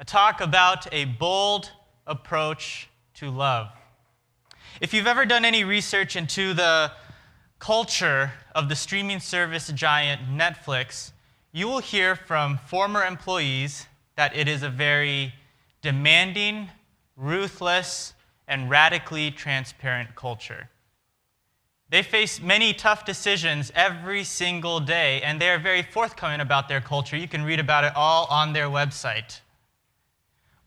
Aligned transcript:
a 0.00 0.04
talk 0.04 0.40
about 0.40 0.86
a 0.92 1.04
bold 1.06 1.70
approach 2.06 2.88
to 3.14 3.30
love. 3.30 3.68
If 4.80 4.94
you've 4.94 5.08
ever 5.08 5.26
done 5.26 5.44
any 5.44 5.64
research 5.64 6.14
into 6.14 6.54
the 6.54 6.92
culture 7.58 8.30
of 8.54 8.68
the 8.68 8.76
streaming 8.76 9.18
service 9.18 9.72
giant 9.72 10.22
Netflix, 10.30 11.10
you 11.50 11.66
will 11.66 11.80
hear 11.80 12.14
from 12.14 12.58
former 12.58 13.04
employees 13.04 13.88
that 14.14 14.36
it 14.36 14.46
is 14.46 14.62
a 14.62 14.70
very 14.70 15.34
demanding, 15.82 16.68
ruthless, 17.16 18.14
and 18.46 18.70
radically 18.70 19.32
transparent 19.32 20.14
culture. 20.14 20.68
They 21.90 22.02
face 22.02 22.40
many 22.40 22.72
tough 22.72 23.04
decisions 23.04 23.72
every 23.74 24.22
single 24.22 24.78
day, 24.78 25.22
and 25.22 25.40
they 25.40 25.48
are 25.50 25.58
very 25.58 25.82
forthcoming 25.82 26.40
about 26.40 26.68
their 26.68 26.80
culture. 26.80 27.16
You 27.16 27.26
can 27.26 27.42
read 27.42 27.58
about 27.58 27.82
it 27.82 27.92
all 27.96 28.26
on 28.30 28.52
their 28.52 28.68
website. 28.68 29.40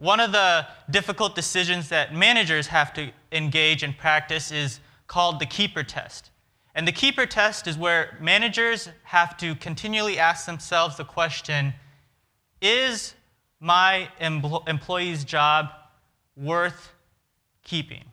One 0.02 0.20
of 0.20 0.32
the 0.32 0.66
difficult 0.90 1.36
decisions 1.36 1.90
that 1.90 2.12
managers 2.12 2.66
have 2.66 2.92
to 2.96 3.12
engage 3.32 3.84
in 3.84 3.94
practice 3.94 4.52
is 4.52 4.80
called 5.06 5.40
the 5.40 5.46
keeper 5.46 5.84
test. 5.84 6.32
And 6.74 6.88
the 6.88 6.92
keeper 6.92 7.28
test 7.28 7.68
is 7.68 7.78
where 7.78 8.18
managers 8.20 8.90
have 9.04 9.38
to 9.38 9.54
continually 9.54 10.18
ask 10.18 10.48
themselves 10.48 10.98
the 10.98 11.04
question 11.04 11.76
Is 12.64 13.14
my 13.60 14.10
employee's 14.20 15.24
job 15.24 15.70
worth 16.36 16.94
keeping? 17.64 18.06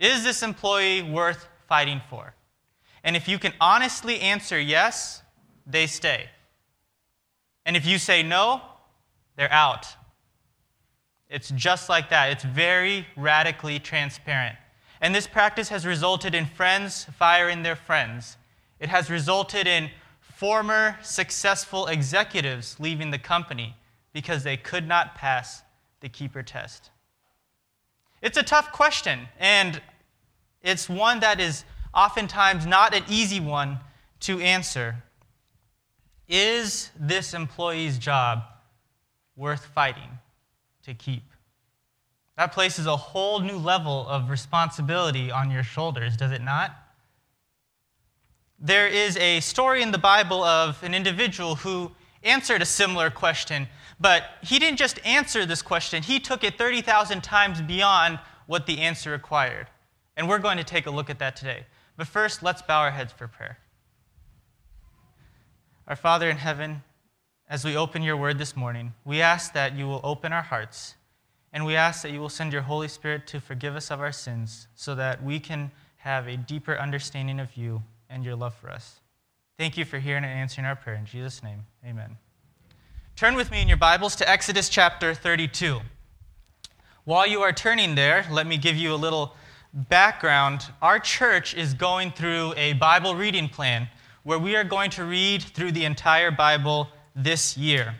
Is 0.00 0.24
this 0.24 0.42
employee 0.42 1.00
worth 1.00 1.46
fighting 1.68 2.00
for? 2.10 2.34
And 3.04 3.14
if 3.14 3.28
you 3.28 3.38
can 3.38 3.52
honestly 3.60 4.18
answer 4.18 4.58
yes, 4.58 5.22
they 5.64 5.86
stay. 5.86 6.28
And 7.64 7.76
if 7.76 7.86
you 7.86 7.98
say 7.98 8.24
no, 8.24 8.62
they're 9.36 9.52
out. 9.52 9.86
It's 11.28 11.50
just 11.50 11.88
like 11.88 12.10
that. 12.10 12.30
It's 12.30 12.44
very 12.44 13.06
radically 13.16 13.78
transparent. 13.78 14.56
And 15.00 15.14
this 15.14 15.26
practice 15.26 15.68
has 15.68 15.86
resulted 15.86 16.34
in 16.34 16.46
friends 16.46 17.04
firing 17.16 17.62
their 17.62 17.76
friends. 17.76 18.36
It 18.80 18.88
has 18.88 19.10
resulted 19.10 19.66
in 19.66 19.90
former 20.20 20.96
successful 21.02 21.86
executives 21.86 22.76
leaving 22.78 23.10
the 23.10 23.18
company 23.18 23.76
because 24.12 24.42
they 24.42 24.56
could 24.56 24.88
not 24.88 25.14
pass 25.14 25.62
the 26.00 26.08
keeper 26.08 26.42
test. 26.42 26.90
It's 28.22 28.38
a 28.38 28.42
tough 28.42 28.72
question, 28.72 29.28
and 29.38 29.80
it's 30.62 30.88
one 30.88 31.20
that 31.20 31.40
is 31.40 31.64
oftentimes 31.94 32.66
not 32.66 32.94
an 32.94 33.04
easy 33.08 33.40
one 33.40 33.78
to 34.20 34.40
answer. 34.40 34.96
Is 36.28 36.90
this 36.98 37.34
employee's 37.34 37.98
job 37.98 38.42
worth 39.36 39.66
fighting 39.66 40.17
to 40.88 40.94
keep? 40.94 41.22
That 42.36 42.52
places 42.52 42.86
a 42.86 42.96
whole 42.96 43.40
new 43.40 43.56
level 43.56 44.06
of 44.08 44.28
responsibility 44.28 45.30
on 45.30 45.50
your 45.50 45.62
shoulders, 45.62 46.16
does 46.16 46.32
it 46.32 46.42
not? 46.42 46.76
There 48.58 48.88
is 48.88 49.16
a 49.16 49.40
story 49.40 49.82
in 49.82 49.92
the 49.92 49.98
Bible 49.98 50.42
of 50.42 50.82
an 50.82 50.94
individual 50.94 51.54
who 51.54 51.92
answered 52.22 52.60
a 52.60 52.66
similar 52.66 53.10
question 53.10 53.68
but 54.00 54.24
he 54.42 54.58
didn't 54.58 54.78
just 54.78 55.04
answer 55.04 55.44
this 55.44 55.62
question, 55.62 56.02
he 56.02 56.20
took 56.20 56.44
it 56.44 56.56
30,000 56.56 57.22
times 57.22 57.60
beyond 57.60 58.18
what 58.46 58.66
the 58.66 58.78
answer 58.78 59.10
required. 59.10 59.66
And 60.16 60.28
we're 60.28 60.38
going 60.38 60.58
to 60.58 60.64
take 60.64 60.86
a 60.86 60.90
look 60.90 61.10
at 61.10 61.18
that 61.18 61.36
today. 61.36 61.66
But 61.96 62.06
first, 62.06 62.42
let's 62.42 62.62
bow 62.62 62.80
our 62.80 62.90
heads 62.90 63.12
for 63.12 63.26
prayer. 63.26 63.58
Our 65.86 65.96
Father 65.96 66.30
in 66.30 66.36
heaven, 66.36 66.82
as 67.48 67.64
we 67.64 67.76
open 67.76 68.02
your 68.02 68.16
word 68.16 68.38
this 68.38 68.54
morning, 68.54 68.92
we 69.06 69.22
ask 69.22 69.54
that 69.54 69.74
you 69.74 69.86
will 69.86 70.02
open 70.04 70.34
our 70.34 70.42
hearts, 70.42 70.96
and 71.50 71.64
we 71.64 71.76
ask 71.76 72.02
that 72.02 72.12
you 72.12 72.20
will 72.20 72.28
send 72.28 72.52
your 72.52 72.62
Holy 72.62 72.88
Spirit 72.88 73.26
to 73.28 73.40
forgive 73.40 73.74
us 73.74 73.90
of 73.90 74.00
our 74.00 74.12
sins 74.12 74.68
so 74.74 74.94
that 74.94 75.22
we 75.24 75.40
can 75.40 75.70
have 75.96 76.28
a 76.28 76.36
deeper 76.36 76.78
understanding 76.78 77.40
of 77.40 77.56
you 77.56 77.82
and 78.10 78.22
your 78.22 78.36
love 78.36 78.54
for 78.54 78.70
us. 78.70 79.00
Thank 79.56 79.78
you 79.78 79.86
for 79.86 79.98
hearing 79.98 80.24
and 80.24 80.32
answering 80.32 80.66
our 80.66 80.76
prayer. 80.76 80.96
In 80.96 81.06
Jesus' 81.06 81.42
name, 81.42 81.60
amen. 81.86 82.18
Turn 83.16 83.34
with 83.34 83.50
me 83.50 83.62
in 83.62 83.68
your 83.68 83.78
Bibles 83.78 84.14
to 84.16 84.28
Exodus 84.28 84.68
chapter 84.68 85.14
32. 85.14 85.80
While 87.04 87.26
you 87.26 87.40
are 87.40 87.52
turning 87.52 87.94
there, 87.94 88.26
let 88.30 88.46
me 88.46 88.58
give 88.58 88.76
you 88.76 88.92
a 88.92 88.96
little 88.96 89.34
background. 89.72 90.66
Our 90.82 90.98
church 90.98 91.54
is 91.54 91.72
going 91.72 92.10
through 92.10 92.52
a 92.58 92.74
Bible 92.74 93.14
reading 93.14 93.48
plan 93.48 93.88
where 94.22 94.38
we 94.38 94.54
are 94.54 94.64
going 94.64 94.90
to 94.90 95.04
read 95.04 95.42
through 95.42 95.72
the 95.72 95.86
entire 95.86 96.30
Bible 96.30 96.88
this 97.18 97.56
year. 97.56 97.96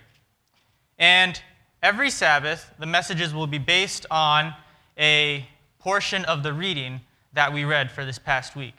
And 0.99 1.41
every 1.83 2.11
Sabbath, 2.11 2.73
the 2.79 2.87
messages 2.87 3.35
will 3.35 3.47
be 3.47 3.59
based 3.59 4.07
on 4.11 4.55
a 4.97 5.47
portion 5.79 6.25
of 6.25 6.43
the 6.43 6.53
reading 6.53 7.01
that 7.33 7.53
we 7.53 7.65
read 7.65 7.91
for 7.91 8.05
this 8.05 8.19
past 8.19 8.57
week. 8.57 8.77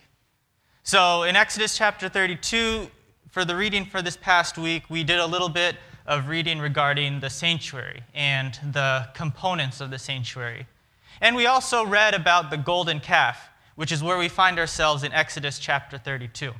So 0.83 1.23
in 1.23 1.35
Exodus 1.35 1.77
chapter 1.77 2.09
32, 2.09 2.89
for 3.29 3.45
the 3.45 3.55
reading 3.55 3.85
for 3.85 4.01
this 4.01 4.17
past 4.17 4.57
week, 4.57 4.89
we 4.89 5.03
did 5.03 5.19
a 5.19 5.25
little 5.25 5.49
bit 5.49 5.75
of 6.07 6.27
reading 6.27 6.59
regarding 6.59 7.19
the 7.19 7.29
sanctuary 7.29 8.01
and 8.15 8.57
the 8.71 9.07
components 9.13 9.81
of 9.81 9.91
the 9.91 9.99
sanctuary. 9.99 10.65
And 11.21 11.35
we 11.35 11.45
also 11.45 11.85
read 11.85 12.15
about 12.15 12.49
the 12.49 12.57
golden 12.57 12.99
calf, 12.99 13.49
which 13.75 13.91
is 13.91 14.01
where 14.01 14.17
we 14.17 14.29
find 14.29 14.57
ourselves 14.57 15.03
in 15.03 15.11
Exodus 15.11 15.59
chapter 15.59 15.97
32. 15.97 16.53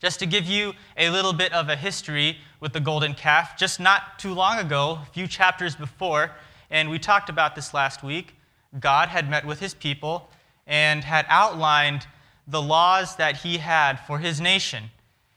Just 0.00 0.18
to 0.20 0.26
give 0.26 0.46
you 0.46 0.72
a 0.96 1.10
little 1.10 1.32
bit 1.32 1.52
of 1.52 1.68
a 1.68 1.76
history 1.76 2.38
with 2.58 2.72
the 2.72 2.80
golden 2.80 3.14
calf, 3.14 3.56
just 3.56 3.78
not 3.78 4.18
too 4.18 4.34
long 4.34 4.58
ago, 4.58 5.00
a 5.02 5.06
few 5.12 5.26
chapters 5.26 5.76
before, 5.76 6.32
and 6.70 6.90
we 6.90 6.98
talked 6.98 7.28
about 7.28 7.54
this 7.54 7.74
last 7.74 8.02
week, 8.02 8.34
God 8.78 9.08
had 9.08 9.28
met 9.28 9.44
with 9.44 9.60
his 9.60 9.74
people 9.74 10.30
and 10.66 11.04
had 11.04 11.26
outlined 11.28 12.06
the 12.48 12.62
laws 12.62 13.16
that 13.16 13.38
he 13.38 13.58
had 13.58 14.00
for 14.00 14.18
his 14.18 14.40
nation 14.40 14.90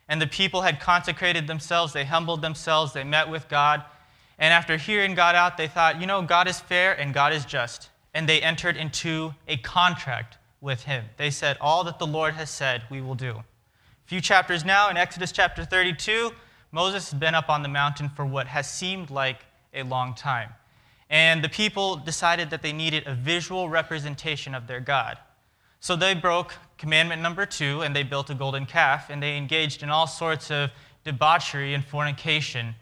and 0.10 0.22
the 0.22 0.28
people 0.28 0.62
had 0.62 0.80
consecrated 0.80 1.48
themselves, 1.48 1.94
they 1.94 2.06
humbled 2.06 2.42
themselves, 2.42 2.94
they 2.94 3.04
met 3.04 3.30
with 3.30 3.48
God. 3.50 3.84
And 4.38 4.54
after 4.54 4.78
hearing 4.78 5.16
God 5.16 5.36
out, 5.36 5.58
they 5.58 5.68
thought, 5.68 6.00
you 6.02 6.08
know, 6.08 6.22
God 6.22 6.48
is 6.48 6.60
fair 6.60 6.94
and 6.94 7.14
God 7.14 7.34
is 7.34 7.46
just. 7.46 7.90
And 8.14 8.28
they 8.28 8.42
entered 8.42 8.78
into 8.78 9.34
a 9.48 9.58
contract 9.58 10.38
with 10.62 10.84
Him. 10.84 11.06
They 11.18 11.32
said, 11.32 11.58
All 11.60 11.84
that 11.86 12.00
the 12.00 12.08
Lord 12.08 12.34
has 12.36 12.50
said, 12.50 12.84
we 12.90 13.02
will 13.02 13.16
do. 13.16 13.44
Few 14.14 14.22
chapters 14.22 14.64
now, 14.64 14.92
in 14.92 14.96
Exodus 14.96 15.32
chapter 15.32 15.66
32, 15.66 16.30
Moses 16.72 17.10
has 17.10 17.20
been 17.20 17.34
up 17.34 17.50
on 17.50 17.64
the 17.64 17.68
mountain 17.68 18.10
for 18.10 18.24
what 18.24 18.46
has 18.46 18.72
seemed 18.72 19.10
like 19.10 19.40
a 19.74 19.82
long 19.82 20.14
time. 20.14 20.52
And 21.10 21.44
the 21.44 21.50
people 21.50 21.96
decided 21.96 22.52
that 22.52 22.62
they 22.62 22.74
needed 22.74 23.08
a 23.08 23.16
visual 23.16 23.70
representation 23.70 24.54
of 24.54 24.68
their 24.68 24.80
God. 24.80 25.18
So 25.80 25.96
they 25.96 26.14
broke 26.14 26.54
commandment 26.78 27.24
number 27.24 27.48
two 27.48 27.82
and 27.82 27.96
they 27.96 28.04
built 28.04 28.30
a 28.30 28.36
golden 28.36 28.68
calf 28.68 29.10
and 29.10 29.24
they 29.24 29.36
engaged 29.36 29.82
in 29.82 29.90
all 29.90 30.06
sorts 30.06 30.52
of 30.52 30.70
debauchery 31.04 31.74
and 31.74 31.84
fornication, 31.84 32.76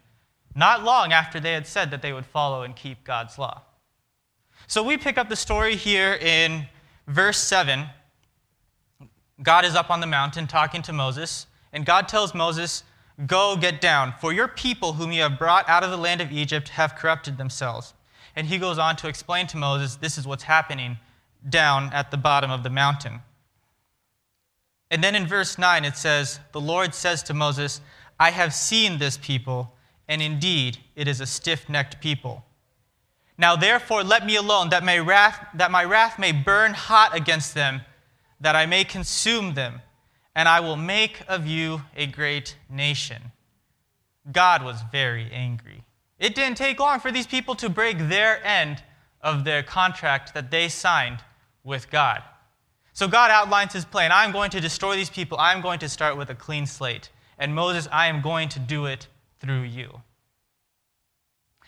not 0.53 0.83
long 0.83 1.13
after 1.13 1.39
they 1.39 1.53
had 1.53 1.65
said 1.65 1.91
that 1.91 2.01
they 2.01 2.11
would 2.11 2.25
follow 2.25 2.63
and 2.63 2.75
keep 2.75 3.05
God's 3.05 3.39
law. 3.39 3.61
So 4.67 4.83
we 4.83 4.97
pick 4.97 5.17
up 5.17 5.29
the 5.29 5.37
story 5.37 5.77
here 5.77 6.11
in 6.15 6.67
verse 7.07 7.37
7. 7.37 7.85
God 9.43 9.65
is 9.65 9.75
up 9.75 9.89
on 9.89 9.99
the 9.99 10.07
mountain 10.07 10.47
talking 10.47 10.81
to 10.83 10.93
Moses, 10.93 11.47
and 11.73 11.85
God 11.85 12.07
tells 12.07 12.35
Moses, 12.35 12.83
Go 13.27 13.55
get 13.55 13.81
down, 13.81 14.13
for 14.19 14.33
your 14.33 14.47
people 14.47 14.93
whom 14.93 15.11
you 15.11 15.21
have 15.21 15.37
brought 15.37 15.67
out 15.69 15.83
of 15.83 15.91
the 15.91 15.97
land 15.97 16.21
of 16.21 16.31
Egypt 16.31 16.69
have 16.69 16.95
corrupted 16.95 17.37
themselves. 17.37 17.93
And 18.35 18.47
he 18.47 18.57
goes 18.57 18.77
on 18.77 18.95
to 18.97 19.07
explain 19.07 19.47
to 19.47 19.57
Moses, 19.57 19.95
This 19.95 20.17
is 20.17 20.25
what's 20.25 20.43
happening 20.43 20.97
down 21.47 21.91
at 21.93 22.11
the 22.11 22.17
bottom 22.17 22.51
of 22.51 22.63
the 22.63 22.69
mountain. 22.69 23.21
And 24.89 25.03
then 25.03 25.15
in 25.15 25.27
verse 25.27 25.57
9 25.57 25.85
it 25.85 25.97
says, 25.97 26.39
The 26.51 26.61
Lord 26.61 26.93
says 26.93 27.23
to 27.23 27.33
Moses, 27.33 27.81
I 28.19 28.31
have 28.31 28.53
seen 28.53 28.97
this 28.97 29.17
people, 29.17 29.73
and 30.07 30.21
indeed 30.21 30.77
it 30.95 31.07
is 31.07 31.21
a 31.21 31.25
stiff 31.25 31.69
necked 31.69 32.01
people. 32.01 32.45
Now 33.37 33.55
therefore 33.55 34.03
let 34.03 34.25
me 34.25 34.35
alone, 34.35 34.69
that 34.69 34.83
my, 34.83 34.99
wrath, 34.99 35.47
that 35.55 35.71
my 35.71 35.83
wrath 35.83 36.19
may 36.19 36.31
burn 36.31 36.73
hot 36.73 37.15
against 37.15 37.53
them, 37.53 37.81
that 38.41 38.55
I 38.55 38.65
may 38.65 38.83
consume 38.83 39.53
them, 39.53 39.81
and 40.35 40.49
I 40.49 40.59
will 40.59 40.75
make 40.75 41.21
of 41.27 41.47
you 41.47 41.83
a 41.95 42.07
great 42.07 42.57
nation. 42.69 43.31
God 44.31 44.63
was 44.63 44.81
very 44.91 45.31
angry. 45.31 45.83
It 46.19 46.35
didn't 46.35 46.57
take 46.57 46.79
long 46.79 46.99
for 46.99 47.11
these 47.11 47.27
people 47.27 47.55
to 47.55 47.69
break 47.69 47.97
their 47.97 48.45
end 48.45 48.83
of 49.21 49.43
their 49.43 49.63
contract 49.63 50.33
that 50.33 50.51
they 50.51 50.69
signed 50.69 51.19
with 51.63 51.89
God. 51.89 52.23
So 52.93 53.07
God 53.07 53.31
outlines 53.31 53.73
his 53.73 53.85
plan. 53.85 54.11
I'm 54.11 54.31
going 54.31 54.51
to 54.51 54.59
destroy 54.59 54.95
these 54.95 55.09
people. 55.09 55.37
I'm 55.39 55.61
going 55.61 55.79
to 55.79 55.89
start 55.89 56.17
with 56.17 56.29
a 56.29 56.35
clean 56.35 56.65
slate. 56.65 57.09
And 57.37 57.55
Moses, 57.55 57.87
I 57.91 58.07
am 58.07 58.21
going 58.21 58.49
to 58.49 58.59
do 58.59 58.85
it 58.85 59.07
through 59.39 59.61
you. 59.61 60.01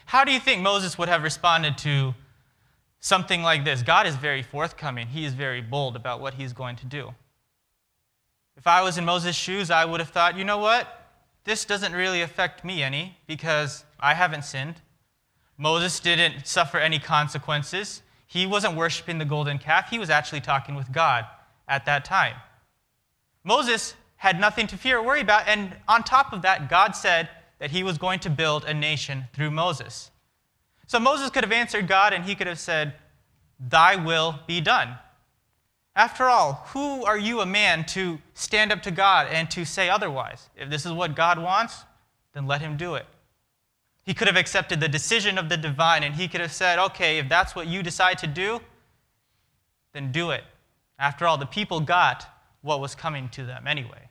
How 0.05 0.23
do 0.23 0.31
you 0.31 0.39
think 0.39 0.61
Moses 0.61 0.97
would 0.97 1.09
have 1.09 1.23
responded 1.23 1.77
to 1.79 2.13
something 3.03 3.43
like 3.43 3.63
this? 3.63 3.83
God 3.83 4.07
is 4.07 4.15
very 4.15 4.41
forthcoming, 4.41 5.07
he 5.07 5.25
is 5.25 5.33
very 5.33 5.61
bold 5.61 5.95
about 5.95 6.21
what 6.21 6.33
he's 6.33 6.53
going 6.53 6.75
to 6.77 6.85
do. 6.85 7.13
If 8.57 8.65
I 8.65 8.81
was 8.81 8.97
in 8.97 9.05
Moses' 9.05 9.35
shoes, 9.35 9.69
I 9.69 9.85
would 9.85 9.99
have 9.99 10.09
thought, 10.09 10.37
you 10.37 10.43
know 10.43 10.57
what? 10.57 11.03
this 11.43 11.65
doesn't 11.65 11.93
really 11.93 12.21
affect 12.21 12.63
me 12.63 12.83
any 12.83 13.17
because 13.27 13.83
I 13.99 14.13
haven't 14.13 14.45
sinned. 14.45 14.81
Moses 15.57 15.99
didn't 15.99 16.47
suffer 16.47 16.77
any 16.77 16.99
consequences. 16.99 18.01
He 18.27 18.47
wasn't 18.47 18.75
worshiping 18.75 19.17
the 19.17 19.25
golden 19.25 19.59
calf, 19.59 19.89
he 19.89 19.99
was 19.99 20.09
actually 20.09 20.41
talking 20.41 20.75
with 20.75 20.91
God 20.91 21.25
at 21.67 21.85
that 21.85 22.05
time. 22.05 22.35
Moses 23.43 23.95
had 24.17 24.39
nothing 24.39 24.67
to 24.67 24.77
fear 24.77 24.99
or 24.99 25.03
worry 25.03 25.21
about, 25.21 25.47
and 25.47 25.75
on 25.87 26.01
top 26.03 26.31
of 26.31 26.41
that, 26.43 26.69
God 26.69 26.95
said 26.95 27.29
that 27.59 27.71
he 27.71 27.83
was 27.83 27.97
going 27.97 28.19
to 28.19 28.29
build 28.29 28.63
a 28.65 28.73
nation 28.73 29.25
through 29.33 29.51
Moses. 29.51 30.11
So 30.93 30.99
Moses 30.99 31.31
could 31.31 31.43
have 31.43 31.51
answered 31.51 31.87
God 31.87 32.13
and 32.13 32.23
he 32.23 32.35
could 32.35 32.45
have 32.45 32.59
said, 32.59 32.93
Thy 33.59 33.95
will 33.95 34.39
be 34.45 34.61
done. 34.61 34.95
After 35.95 36.25
all, 36.25 36.67
who 36.67 37.03
are 37.03 37.17
you, 37.17 37.41
a 37.41 37.47
man, 37.47 37.83
to 37.85 38.19
stand 38.35 38.71
up 38.71 38.83
to 38.83 38.91
God 38.91 39.25
and 39.31 39.49
to 39.49 39.65
say 39.65 39.89
otherwise? 39.89 40.49
If 40.55 40.69
this 40.69 40.85
is 40.85 40.91
what 40.91 41.15
God 41.15 41.39
wants, 41.39 41.85
then 42.33 42.45
let 42.45 42.61
him 42.61 42.77
do 42.77 42.93
it. 42.93 43.07
He 44.03 44.13
could 44.13 44.27
have 44.27 44.37
accepted 44.37 44.79
the 44.79 44.87
decision 44.87 45.39
of 45.39 45.49
the 45.49 45.57
divine 45.57 46.03
and 46.03 46.13
he 46.13 46.27
could 46.27 46.41
have 46.41 46.53
said, 46.53 46.77
okay, 46.77 47.17
if 47.17 47.27
that's 47.27 47.55
what 47.55 47.65
you 47.65 47.81
decide 47.81 48.19
to 48.19 48.27
do, 48.27 48.59
then 49.93 50.11
do 50.11 50.29
it. 50.29 50.43
After 50.99 51.25
all, 51.25 51.39
the 51.39 51.47
people 51.47 51.79
got 51.79 52.27
what 52.61 52.79
was 52.79 52.93
coming 52.93 53.29
to 53.29 53.43
them 53.43 53.65
anyway. 53.65 54.09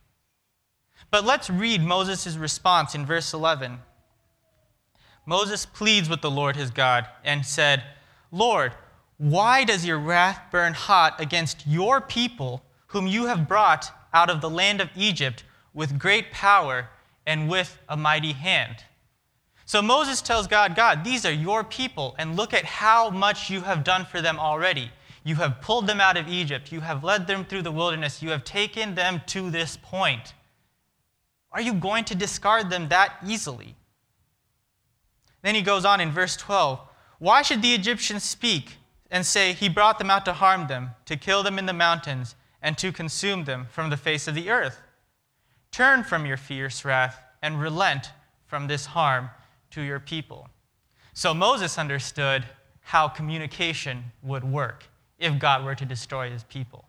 But 1.12 1.24
let's 1.24 1.48
read 1.48 1.80
Moses' 1.80 2.36
response 2.36 2.96
in 2.96 3.06
verse 3.06 3.32
11. 3.32 3.78
Moses 5.24 5.66
pleads 5.66 6.08
with 6.08 6.20
the 6.20 6.30
Lord 6.30 6.56
his 6.56 6.70
God 6.70 7.06
and 7.24 7.46
said, 7.46 7.84
Lord, 8.30 8.72
why 9.18 9.62
does 9.64 9.86
your 9.86 9.98
wrath 9.98 10.40
burn 10.50 10.74
hot 10.74 11.20
against 11.20 11.66
your 11.66 12.00
people, 12.00 12.62
whom 12.88 13.06
you 13.06 13.26
have 13.26 13.46
brought 13.46 13.92
out 14.12 14.30
of 14.30 14.40
the 14.40 14.50
land 14.50 14.80
of 14.80 14.90
Egypt 14.96 15.44
with 15.74 15.98
great 15.98 16.32
power 16.32 16.88
and 17.26 17.48
with 17.48 17.78
a 17.88 17.96
mighty 17.96 18.32
hand? 18.32 18.84
So 19.64 19.80
Moses 19.80 20.20
tells 20.20 20.48
God, 20.48 20.74
God, 20.74 21.04
these 21.04 21.24
are 21.24 21.32
your 21.32 21.62
people, 21.62 22.16
and 22.18 22.36
look 22.36 22.52
at 22.52 22.64
how 22.64 23.10
much 23.10 23.48
you 23.48 23.60
have 23.60 23.84
done 23.84 24.04
for 24.04 24.20
them 24.20 24.38
already. 24.38 24.90
You 25.24 25.36
have 25.36 25.60
pulled 25.60 25.86
them 25.86 26.00
out 26.00 26.16
of 26.16 26.28
Egypt, 26.28 26.72
you 26.72 26.80
have 26.80 27.04
led 27.04 27.28
them 27.28 27.44
through 27.44 27.62
the 27.62 27.70
wilderness, 27.70 28.22
you 28.22 28.30
have 28.30 28.42
taken 28.42 28.96
them 28.96 29.22
to 29.26 29.50
this 29.50 29.78
point. 29.80 30.34
Are 31.52 31.60
you 31.60 31.74
going 31.74 32.04
to 32.06 32.14
discard 32.16 32.70
them 32.70 32.88
that 32.88 33.18
easily? 33.24 33.76
Then 35.42 35.54
he 35.54 35.62
goes 35.62 35.84
on 35.84 36.00
in 36.00 36.10
verse 36.10 36.36
12 36.36 36.80
Why 37.18 37.42
should 37.42 37.62
the 37.62 37.74
Egyptians 37.74 38.22
speak 38.22 38.76
and 39.10 39.26
say, 39.26 39.52
He 39.52 39.68
brought 39.68 39.98
them 39.98 40.10
out 40.10 40.24
to 40.24 40.32
harm 40.32 40.68
them, 40.68 40.90
to 41.06 41.16
kill 41.16 41.42
them 41.42 41.58
in 41.58 41.66
the 41.66 41.72
mountains, 41.72 42.34
and 42.62 42.78
to 42.78 42.92
consume 42.92 43.44
them 43.44 43.66
from 43.70 43.90
the 43.90 43.96
face 43.96 44.28
of 44.28 44.34
the 44.34 44.50
earth? 44.50 44.80
Turn 45.70 46.04
from 46.04 46.26
your 46.26 46.36
fierce 46.36 46.84
wrath 46.84 47.20
and 47.42 47.60
relent 47.60 48.10
from 48.46 48.66
this 48.66 48.86
harm 48.86 49.30
to 49.70 49.82
your 49.82 49.98
people. 49.98 50.48
So 51.14 51.34
Moses 51.34 51.78
understood 51.78 52.44
how 52.80 53.08
communication 53.08 54.04
would 54.22 54.44
work 54.44 54.84
if 55.18 55.38
God 55.38 55.64
were 55.64 55.74
to 55.74 55.84
destroy 55.84 56.30
his 56.30 56.44
people. 56.44 56.84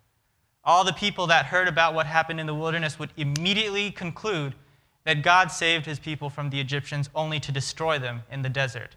All 0.65 0.83
the 0.83 0.93
people 0.93 1.27
that 1.27 1.45
heard 1.45 1.67
about 1.67 1.93
what 1.93 2.05
happened 2.05 2.39
in 2.39 2.47
the 2.47 2.53
wilderness 2.53 2.97
would 2.97 3.11
immediately 3.17 3.91
conclude 3.91 4.55
that 5.05 5.21
God 5.21 5.51
saved 5.51 5.85
his 5.85 5.99
people 5.99 6.29
from 6.29 6.49
the 6.49 6.59
Egyptians 6.59 7.09
only 7.13 7.39
to 7.41 7.51
destroy 7.51 7.99
them 7.99 8.23
in 8.31 8.41
the 8.41 8.49
desert. 8.49 8.95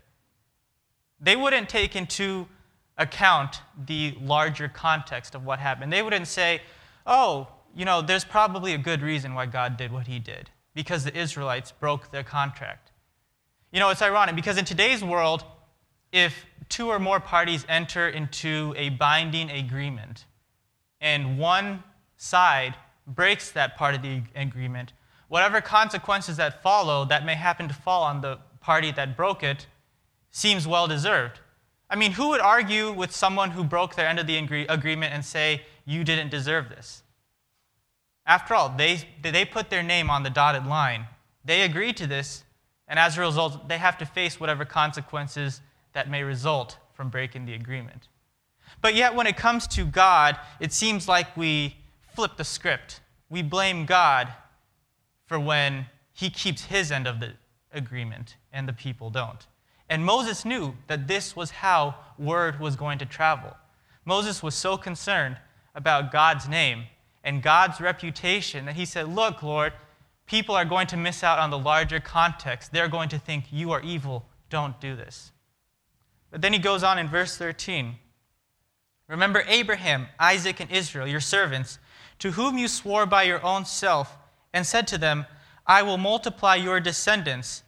They 1.21 1.37
wouldn't 1.37 1.69
take 1.69 1.97
into 1.97 2.47
account 2.99 3.61
the 3.87 4.17
larger 4.21 4.69
context 4.69 5.35
of 5.35 5.45
what 5.45 5.59
happened. 5.59 5.93
They 5.93 6.03
wouldn't 6.03 6.29
say, 6.29 6.63
oh, 7.07 7.49
you 7.75 7.85
know, 7.85 8.01
there's 8.01 8.25
probably 8.25 8.73
a 8.73 8.79
good 8.79 9.03
reason 9.03 9.35
why 9.35 9.47
God 9.47 9.77
did 9.77 9.93
what 9.93 10.07
he 10.07 10.19
did, 10.19 10.51
because 10.75 11.05
the 11.05 11.17
Israelites 11.17 11.73
broke 11.73 12.11
their 12.11 12.23
contract. 12.23 12.93
You 13.73 13.81
know, 13.81 13.91
it's 13.91 14.03
ironic 14.03 14.35
because 14.37 14.57
in 14.57 14.65
today's 14.65 15.05
world, 15.05 15.45
if 16.13 16.47
two 16.69 16.89
or 16.89 16.99
more 16.99 17.21
parties 17.21 17.67
enter 17.69 18.09
into 18.09 18.75
a 18.77 18.91
binding 18.91 19.51
agreement 19.51 20.25
and 21.01 21.39
one 21.39 21.83
side 22.17 22.75
breaks 23.07 23.51
that 23.51 23.77
part 23.77 23.95
of 23.95 24.03
the 24.03 24.23
agreement, 24.35 24.93
whatever 25.29 25.61
consequences 25.61 26.37
that 26.37 26.63
follow 26.63 27.05
that 27.05 27.25
may 27.25 27.35
happen 27.35 27.69
to 27.69 27.75
fall 27.75 28.03
on 28.03 28.21
the 28.21 28.39
party 28.61 28.93
that 28.93 29.17
broke 29.17 29.43
it 29.43 29.67
seems 30.31 30.67
well 30.67 30.87
deserved. 30.87 31.41
I 31.89 31.97
mean, 31.97 32.13
who 32.13 32.29
would 32.31 32.41
argue 32.41 32.93
with 32.93 33.15
someone 33.15 33.53
who 33.53 33.63
broke 33.63 33.95
their 33.95 34.09
end 34.09 34.19
of 34.19 34.27
the 34.27 34.37
agreement 34.37 35.15
and 35.15 35.25
say, 35.25 35.63
you 35.85 36.03
didn't 36.05 36.31
deserve 36.31 36.69
this? 36.69 37.03
After 38.27 38.55
all, 38.55 38.75
they, 38.77 39.01
they 39.23 39.45
put 39.45 39.71
their 39.71 39.85
name 39.85 40.11
on 40.11 40.25
the 40.25 40.31
dotted 40.31 40.67
line. 40.67 41.07
They 41.45 41.63
agreed 41.63 41.97
to 41.99 42.09
this, 42.09 42.43
and 42.89 42.99
as 42.99 43.17
a 43.17 43.21
result, 43.21 43.69
they 43.69 43.79
have 43.79 43.97
to 43.99 44.07
face 44.07 44.41
whatever 44.41 44.65
consequences 44.65 45.61
that 45.93 46.11
may 46.11 46.25
result 46.25 46.77
from 46.93 47.09
breaking 47.09 47.47
the 47.47 47.55
agreement. 47.55 48.09
But 48.83 48.97
yet, 48.97 49.15
when 49.15 49.29
it 49.29 49.37
comes 49.37 49.69
to 49.69 49.85
God, 49.85 50.39
it 50.59 50.73
seems 50.73 51.07
like 51.07 51.37
we 51.37 51.77
flip 52.15 52.37
the 52.37 52.45
script. 52.45 53.01
We 53.31 53.43
blame 53.43 53.87
God 53.87 54.33
for 55.27 55.39
when 55.39 55.87
he 56.13 56.31
keeps 56.31 56.65
his 56.65 56.91
end 56.91 57.07
of 57.07 57.21
the 57.21 57.35
agreement 57.73 58.37
and 58.53 58.67
the 58.67 58.73
people 58.73 59.11
don't. 59.11 59.47
And 59.89 60.05
Moses 60.05 60.45
knew 60.45 60.75
that 60.87 61.07
this 61.07 61.37
was 61.37 61.51
how 61.51 61.97
word 62.19 62.59
was 62.59 62.75
going 62.75 62.99
to 62.99 63.07
travel. 63.07 63.57
Moses 64.05 64.43
was 64.43 64.55
so 64.55 64.77
concerned 64.77 65.37
about 65.75 66.11
God's 66.11 66.49
name 66.49 66.85
and 67.23 67.43
God's 67.43 67.81
reputation 67.81 68.65
that 68.67 68.77
he 68.77 68.85
said, 68.85 69.15
Look, 69.15 69.43
Lord, 69.43 69.73
people 70.27 70.55
are 70.55 70.65
going 70.65 70.87
to 70.89 70.97
miss 70.97 71.23
out 71.23 71.39
on 71.39 71.51
the 71.51 71.59
larger 71.59 72.01
context. 72.01 72.73
They're 72.73 72.89
going 72.89 73.09
to 73.11 73.19
think 73.19 73.47
you 73.51 73.73
are 73.73 73.83
evil. 73.83 74.25
Don't 74.49 74.81
do 74.81 74.97
this. 74.97 75.33
But 76.31 76.41
then 76.41 76.53
he 76.53 76.59
goes 76.59 76.83
on 76.83 76.99
in 76.99 77.09
verse 77.09 77.37
13 77.37 77.97
Remember 79.09 79.45
Abraham, 79.47 80.09
Isaac, 80.19 80.59
and 80.59 80.71
Israel, 80.71 81.07
your 81.07 81.21
servants, 81.21 81.79
to 82.19 82.33
whom 82.33 82.59
you 82.59 82.67
swore 82.67 83.07
by 83.07 83.23
your 83.23 83.45
own 83.45 83.65
self, 83.65 84.19
and 84.57 84.67
said 84.67 84.87
to 84.87 84.97
them, 84.97 85.27
I 85.67 85.83
will 85.83 85.99
multiply 85.99 86.55
your 86.55 86.81
descendants, 86.81 87.63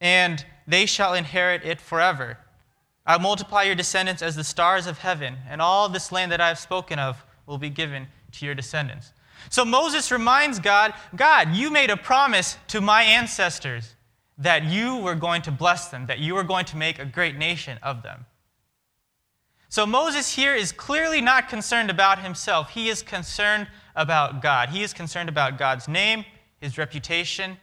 and 0.00 0.46
they 0.68 0.86
shall 0.86 1.14
inherit 1.14 1.64
it 1.64 1.80
forever. 1.80 2.38
I 3.04 3.16
will 3.16 3.22
multiply 3.22 3.64
your 3.64 3.74
descendants 3.74 4.22
as 4.22 4.36
the 4.36 4.44
stars 4.44 4.86
of 4.86 4.98
heaven, 4.98 5.38
and 5.50 5.60
all 5.60 5.88
this 5.88 6.12
land 6.12 6.30
that 6.30 6.40
I 6.40 6.46
have 6.46 6.60
spoken 6.60 7.00
of 7.00 7.24
will 7.44 7.58
be 7.58 7.70
given 7.70 8.06
to 8.30 8.46
your 8.46 8.54
descendants. 8.54 9.12
So 9.50 9.64
Moses 9.64 10.12
reminds 10.12 10.60
God 10.60 10.94
God, 11.16 11.56
you 11.56 11.72
made 11.72 11.90
a 11.90 11.96
promise 11.96 12.56
to 12.68 12.80
my 12.80 13.02
ancestors 13.02 13.96
that 14.38 14.64
you 14.64 14.98
were 14.98 15.16
going 15.16 15.42
to 15.42 15.50
bless 15.50 15.88
them, 15.88 16.06
that 16.06 16.20
you 16.20 16.36
were 16.36 16.44
going 16.44 16.66
to 16.66 16.76
make 16.76 17.00
a 17.00 17.04
great 17.04 17.36
nation 17.36 17.78
of 17.82 18.04
them. 18.04 18.26
So 19.68 19.86
Moses 19.86 20.36
here 20.36 20.54
is 20.54 20.70
clearly 20.70 21.20
not 21.20 21.48
concerned 21.48 21.90
about 21.90 22.20
himself. 22.20 22.70
He 22.70 22.88
is 22.88 23.02
concerned 23.02 23.66
about 23.94 24.42
God. 24.42 24.70
He 24.70 24.82
is 24.82 24.92
concerned 24.92 25.28
about 25.28 25.58
God's 25.58 25.88
name, 25.88 26.24
his 26.60 26.78
reputation, 26.78 27.56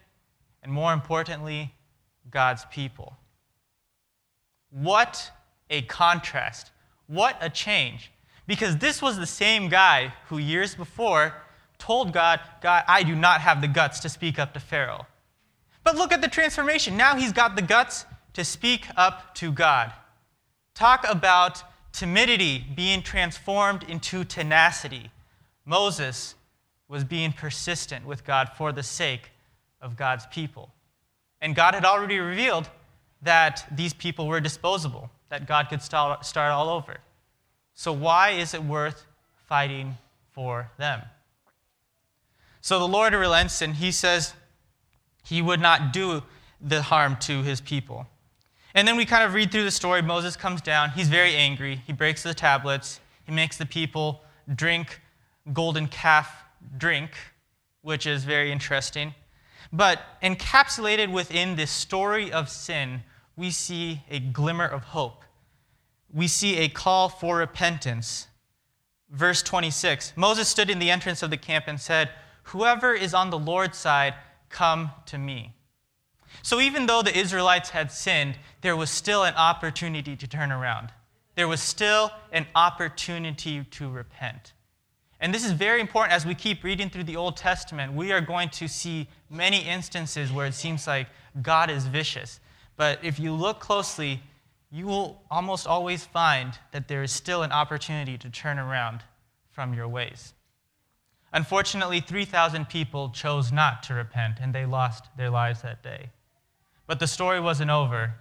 and 0.64 0.72
more 0.72 0.94
importantly, 0.94 1.74
God's 2.30 2.66
people. 2.66 3.18
What 4.70 5.32
a 5.70 5.82
contrast. 5.84 6.72
What 7.08 7.38
a 7.42 7.50
change. 7.50 8.12
Because 8.48 8.78
this 8.78 9.02
was 9.02 9.18
the 9.18 9.26
same 9.26 9.70
guy 9.70 10.14
who 10.28 10.38
years 10.38 10.76
before 10.76 11.34
told 11.78 12.14
God, 12.14 12.40
God, 12.62 12.84
I 12.88 13.04
do 13.04 13.16
not 13.16 13.42
have 13.42 13.62
the 13.62 13.68
guts 13.68 14.00
to 14.02 14.10
speak 14.10 14.38
up 14.38 14.54
to 14.54 14.60
Pharaoh. 14.60 15.08
But 15.84 15.96
look 15.96 16.12
at 16.12 16.22
the 16.22 16.28
transformation. 16.28 16.98
Now 16.98 17.16
he's 17.16 17.32
got 17.32 17.56
the 17.56 17.62
guts 17.62 18.06
to 18.34 18.44
speak 18.44 18.88
up 18.96 19.34
to 19.36 19.52
God. 19.52 19.94
Talk 20.76 21.06
about 21.10 21.64
timidity 21.92 22.66
being 22.76 23.02
transformed 23.02 23.84
into 23.84 24.24
tenacity. 24.24 25.10
Moses 25.70 26.34
was 26.88 27.04
being 27.04 27.32
persistent 27.32 28.04
with 28.04 28.26
God 28.26 28.50
for 28.58 28.72
the 28.72 28.82
sake 28.82 29.30
of 29.80 29.96
God's 29.96 30.26
people. 30.26 30.74
And 31.42 31.56
God 31.56 31.76
had 31.76 31.86
already 31.86 32.18
revealed 32.18 32.68
that 33.22 33.66
these 33.72 33.94
people 33.94 34.28
were 34.28 34.40
disposable, 34.40 35.12
that 35.30 35.46
God 35.46 35.70
could 35.70 35.84
start 35.84 36.36
all 36.36 36.70
over. 36.70 36.98
So, 37.76 37.94
why 37.94 38.32
is 38.32 38.56
it 38.56 38.64
worth 38.64 39.06
fighting 39.48 39.96
for 40.32 40.72
them? 40.80 41.02
So, 42.62 42.80
the 42.80 42.88
Lord 42.88 43.14
relents 43.14 43.62
and 43.62 43.76
he 43.76 43.92
says 43.92 44.34
he 45.24 45.40
would 45.40 45.62
not 45.62 45.94
do 45.94 46.24
the 46.60 46.82
harm 46.82 47.16
to 47.22 47.44
his 47.44 47.62
people. 47.62 48.08
And 48.74 48.88
then 48.88 48.98
we 48.98 49.06
kind 49.06 49.24
of 49.24 49.36
read 49.36 49.52
through 49.52 49.66
the 49.66 49.72
story. 49.72 50.02
Moses 50.02 50.36
comes 50.36 50.62
down. 50.62 50.90
He's 50.90 51.10
very 51.10 51.36
angry. 51.36 51.84
He 51.86 51.94
breaks 51.94 52.24
the 52.24 52.34
tablets. 52.34 53.00
He 53.24 53.32
makes 53.32 53.58
the 53.58 53.68
people 53.68 54.24
drink 54.56 55.00
golden 55.54 55.88
calf 55.88 56.44
drink, 56.78 57.12
which 57.82 58.06
is 58.06 58.24
very 58.24 58.52
interesting. 58.52 59.14
But 59.72 60.00
encapsulated 60.22 61.12
within 61.12 61.56
this 61.56 61.72
story 61.72 62.32
of 62.32 62.50
sin, 62.50 63.04
we 63.36 63.52
see 63.52 64.02
a 64.10 64.20
glimmer 64.20 64.66
of 64.66 64.84
hope. 64.86 65.24
We 66.12 66.28
see 66.28 66.58
a 66.58 66.70
call 66.70 67.10
for 67.10 67.38
repentance. 67.38 68.28
Verse 69.12 69.42
26 69.44 70.14
Moses 70.16 70.48
stood 70.48 70.70
in 70.70 70.80
the 70.80 70.92
entrance 70.92 71.24
of 71.24 71.30
the 71.30 71.38
camp 71.38 71.66
and 71.68 71.80
said, 71.80 72.10
Whoever 72.44 72.94
is 72.94 73.14
on 73.14 73.30
the 73.30 73.40
Lord's 73.40 73.78
side, 73.78 74.16
Come 74.50 74.92
to 75.06 75.18
me. 75.18 75.54
So 76.42 76.60
even 76.60 76.86
though 76.86 77.02
the 77.02 77.18
Israelites 77.18 77.70
had 77.70 77.92
sinned, 77.92 78.38
there 78.62 78.76
was 78.76 78.90
still 78.90 79.24
an 79.24 79.36
opportunity 79.36 80.16
to 80.16 80.28
turn 80.28 80.52
around. 80.52 80.92
There 81.36 81.48
was 81.48 81.62
still 81.62 82.12
an 82.32 82.48
opportunity 82.56 83.64
to 83.64 83.90
repent. 83.90 84.54
And 85.20 85.34
this 85.34 85.46
is 85.46 85.52
very 85.52 85.82
important 85.82 86.14
as 86.14 86.26
we 86.26 86.34
keep 86.34 86.64
reading 86.64 86.90
through 86.90 87.04
the 87.04 87.18
Old 87.18 87.36
Testament. 87.36 87.94
We 87.94 88.12
are 88.12 88.22
going 88.22 88.50
to 88.50 88.68
see 88.68 89.08
many 89.30 89.60
instances 89.68 90.32
where 90.32 90.46
it 90.46 90.54
seems 90.54 90.88
like 90.88 91.08
God 91.42 91.70
is 91.70 91.88
vicious. 91.88 92.40
But 92.78 93.04
if 93.04 93.20
you 93.20 93.34
look 93.34 93.60
closely, 93.60 94.22
you 94.72 94.86
will 94.86 95.22
almost 95.30 95.68
always 95.68 96.06
find 96.06 96.58
that 96.72 96.88
there 96.88 97.04
is 97.04 97.12
still 97.12 97.44
an 97.44 97.52
opportunity 97.52 98.18
to 98.18 98.30
turn 98.30 98.58
around 98.58 99.04
from 99.52 99.74
your 99.74 99.88
ways. 99.88 100.34
Unfortunately, 101.34 102.00
3,000 102.00 102.70
people 102.70 103.10
chose 103.10 103.52
not 103.52 103.84
to 103.84 103.94
repent 103.94 104.38
and 104.42 104.54
they 104.54 104.66
lost 104.66 105.06
their 105.18 105.30
lives 105.30 105.62
that 105.62 105.84
day. 105.84 106.10
But 106.88 107.00
the 107.00 107.08
story 107.08 107.40
wasn't 107.40 107.70
over. 107.70 108.16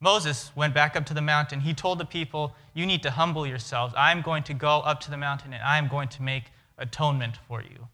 Moses 0.00 0.50
went 0.54 0.74
back 0.74 0.94
up 0.94 1.06
to 1.06 1.14
the 1.14 1.22
mountain. 1.22 1.60
He 1.60 1.72
told 1.72 1.98
the 1.98 2.04
people, 2.04 2.54
You 2.74 2.86
need 2.86 3.02
to 3.02 3.10
humble 3.10 3.46
yourselves. 3.46 3.94
I'm 3.96 4.20
going 4.20 4.42
to 4.44 4.54
go 4.54 4.80
up 4.80 5.00
to 5.00 5.10
the 5.10 5.16
mountain 5.16 5.54
and 5.54 5.62
I'm 5.62 5.88
going 5.88 6.08
to 6.08 6.22
make 6.22 6.44
atonement 6.78 7.38
for 7.48 7.62
you. 7.62 7.88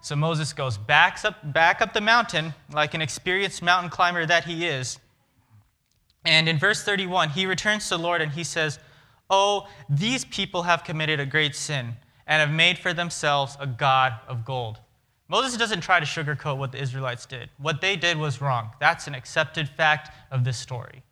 So 0.00 0.14
Moses 0.14 0.52
goes 0.52 0.78
back 0.78 1.24
up, 1.24 1.52
back 1.52 1.80
up 1.80 1.92
the 1.92 2.00
mountain 2.00 2.54
like 2.72 2.94
an 2.94 3.02
experienced 3.02 3.62
mountain 3.62 3.90
climber 3.90 4.26
that 4.26 4.44
he 4.44 4.66
is. 4.66 4.98
And 6.24 6.48
in 6.48 6.58
verse 6.58 6.82
31, 6.82 7.30
he 7.30 7.46
returns 7.46 7.88
to 7.88 7.96
the 7.96 8.02
Lord 8.02 8.20
and 8.20 8.32
he 8.32 8.44
says, 8.44 8.78
Oh, 9.30 9.66
these 9.88 10.24
people 10.24 10.62
have 10.62 10.84
committed 10.84 11.20
a 11.20 11.26
great 11.26 11.54
sin 11.54 11.96
and 12.26 12.40
have 12.40 12.54
made 12.54 12.78
for 12.78 12.92
themselves 12.92 13.56
a 13.58 13.66
God 13.66 14.14
of 14.28 14.44
gold. 14.44 14.78
Moses 15.28 15.56
doesn't 15.56 15.80
try 15.80 16.00
to 16.00 16.06
sugarcoat 16.06 16.56
what 16.56 16.72
the 16.72 16.80
Israelites 16.80 17.26
did. 17.26 17.50
What 17.58 17.80
they 17.80 17.96
did 17.96 18.16
was 18.16 18.40
wrong. 18.40 18.70
That's 18.80 19.06
an 19.06 19.14
accepted 19.14 19.68
fact 19.68 20.10
of 20.30 20.44
this 20.44 20.56
story. 20.58 21.02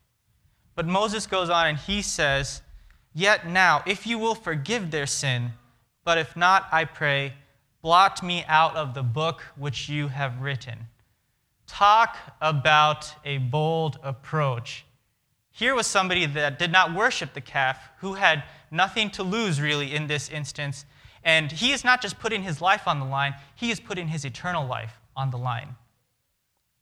But 0.76 0.86
Moses 0.86 1.26
goes 1.26 1.50
on 1.50 1.66
and 1.66 1.78
he 1.78 2.02
says, 2.02 2.62
Yet 3.12 3.48
now, 3.48 3.82
if 3.86 4.06
you 4.06 4.18
will 4.18 4.34
forgive 4.34 4.90
their 4.90 5.06
sin, 5.06 5.52
but 6.04 6.18
if 6.18 6.36
not, 6.36 6.68
I 6.70 6.84
pray, 6.84 7.32
blot 7.82 8.22
me 8.22 8.44
out 8.46 8.76
of 8.76 8.94
the 8.94 9.02
book 9.02 9.40
which 9.56 9.88
you 9.88 10.08
have 10.08 10.42
written. 10.42 10.86
Talk 11.66 12.16
about 12.40 13.10
a 13.24 13.38
bold 13.38 13.98
approach. 14.02 14.84
Here 15.50 15.74
was 15.74 15.86
somebody 15.86 16.26
that 16.26 16.58
did 16.58 16.70
not 16.70 16.94
worship 16.94 17.32
the 17.32 17.40
calf, 17.40 17.78
who 18.00 18.14
had 18.14 18.44
nothing 18.70 19.10
to 19.12 19.22
lose 19.22 19.60
really 19.60 19.94
in 19.94 20.06
this 20.06 20.28
instance, 20.28 20.84
and 21.24 21.50
he 21.50 21.72
is 21.72 21.82
not 21.82 22.02
just 22.02 22.18
putting 22.18 22.42
his 22.42 22.60
life 22.60 22.86
on 22.86 23.00
the 23.00 23.06
line, 23.06 23.34
he 23.54 23.70
is 23.70 23.80
putting 23.80 24.08
his 24.08 24.26
eternal 24.26 24.66
life 24.66 25.00
on 25.16 25.30
the 25.30 25.38
line. 25.38 25.74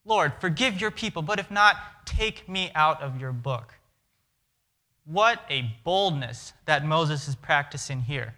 Lord, 0.05 0.33
forgive 0.41 0.81
your 0.81 0.91
people, 0.91 1.23
but 1.23 1.39
if 1.39 1.51
not, 1.51 1.77
take 2.05 2.49
me 2.49 2.73
out 2.75 3.01
of 3.01 3.21
your 3.21 3.33
book. 3.33 3.75
What 5.05 5.41
a 5.51 5.71
boldness 5.85 6.55
that 6.65 6.85
Moses 6.85 7.29
is 7.29 7.35
practicing 7.35 8.03
here. 8.03 8.35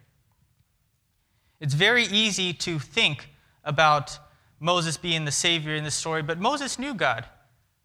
It's 1.60 1.74
very 1.74 2.04
easy 2.04 2.52
to 2.52 2.78
think 2.78 3.30
about 3.64 4.18
Moses 4.58 4.96
being 4.96 5.24
the 5.24 5.32
Savior 5.32 5.74
in 5.74 5.84
this 5.84 5.94
story, 5.94 6.22
but 6.22 6.38
Moses 6.38 6.78
knew 6.78 6.94
God. 6.94 7.24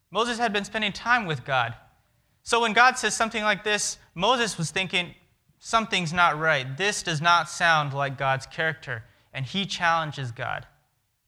Moses 0.10 0.40
had 0.40 0.52
been 0.52 0.66
spending 0.66 0.92
time 0.92 1.26
with 1.26 1.46
God. 1.46 1.76
So 2.44 2.62
when 2.62 2.74
God 2.74 2.98
says 2.98 3.14
something 3.14 3.44
like 3.44 3.64
this, 3.64 3.98
Moses 4.16 4.58
was 4.58 4.72
thinking, 4.72 5.14
something's 5.60 6.12
not 6.12 6.40
right. 6.40 6.78
This 6.78 7.04
does 7.04 7.22
not 7.22 7.50
sound 7.50 7.94
like 7.94 8.18
God's 8.18 8.46
character. 8.46 9.04
And 9.34 9.46
he 9.46 9.66
challenges 9.66 10.32
God. 10.32 10.66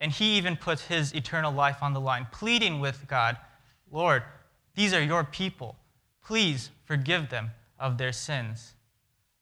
And 0.02 0.12
he 0.12 0.38
even 0.38 0.58
puts 0.58 0.88
his 0.88 1.14
eternal 1.14 1.54
life 1.54 1.82
on 1.82 1.94
the 1.94 2.02
line, 2.02 2.28
pleading 2.32 2.80
with 2.80 3.08
God, 3.08 3.38
Lord, 3.92 4.24
these 4.76 4.94
are 4.94 5.02
your 5.02 5.24
people. 5.24 5.78
Please 6.24 6.72
forgive 6.86 7.30
them 7.30 7.52
of 7.80 7.98
their 7.98 8.14
sins. 8.14 8.74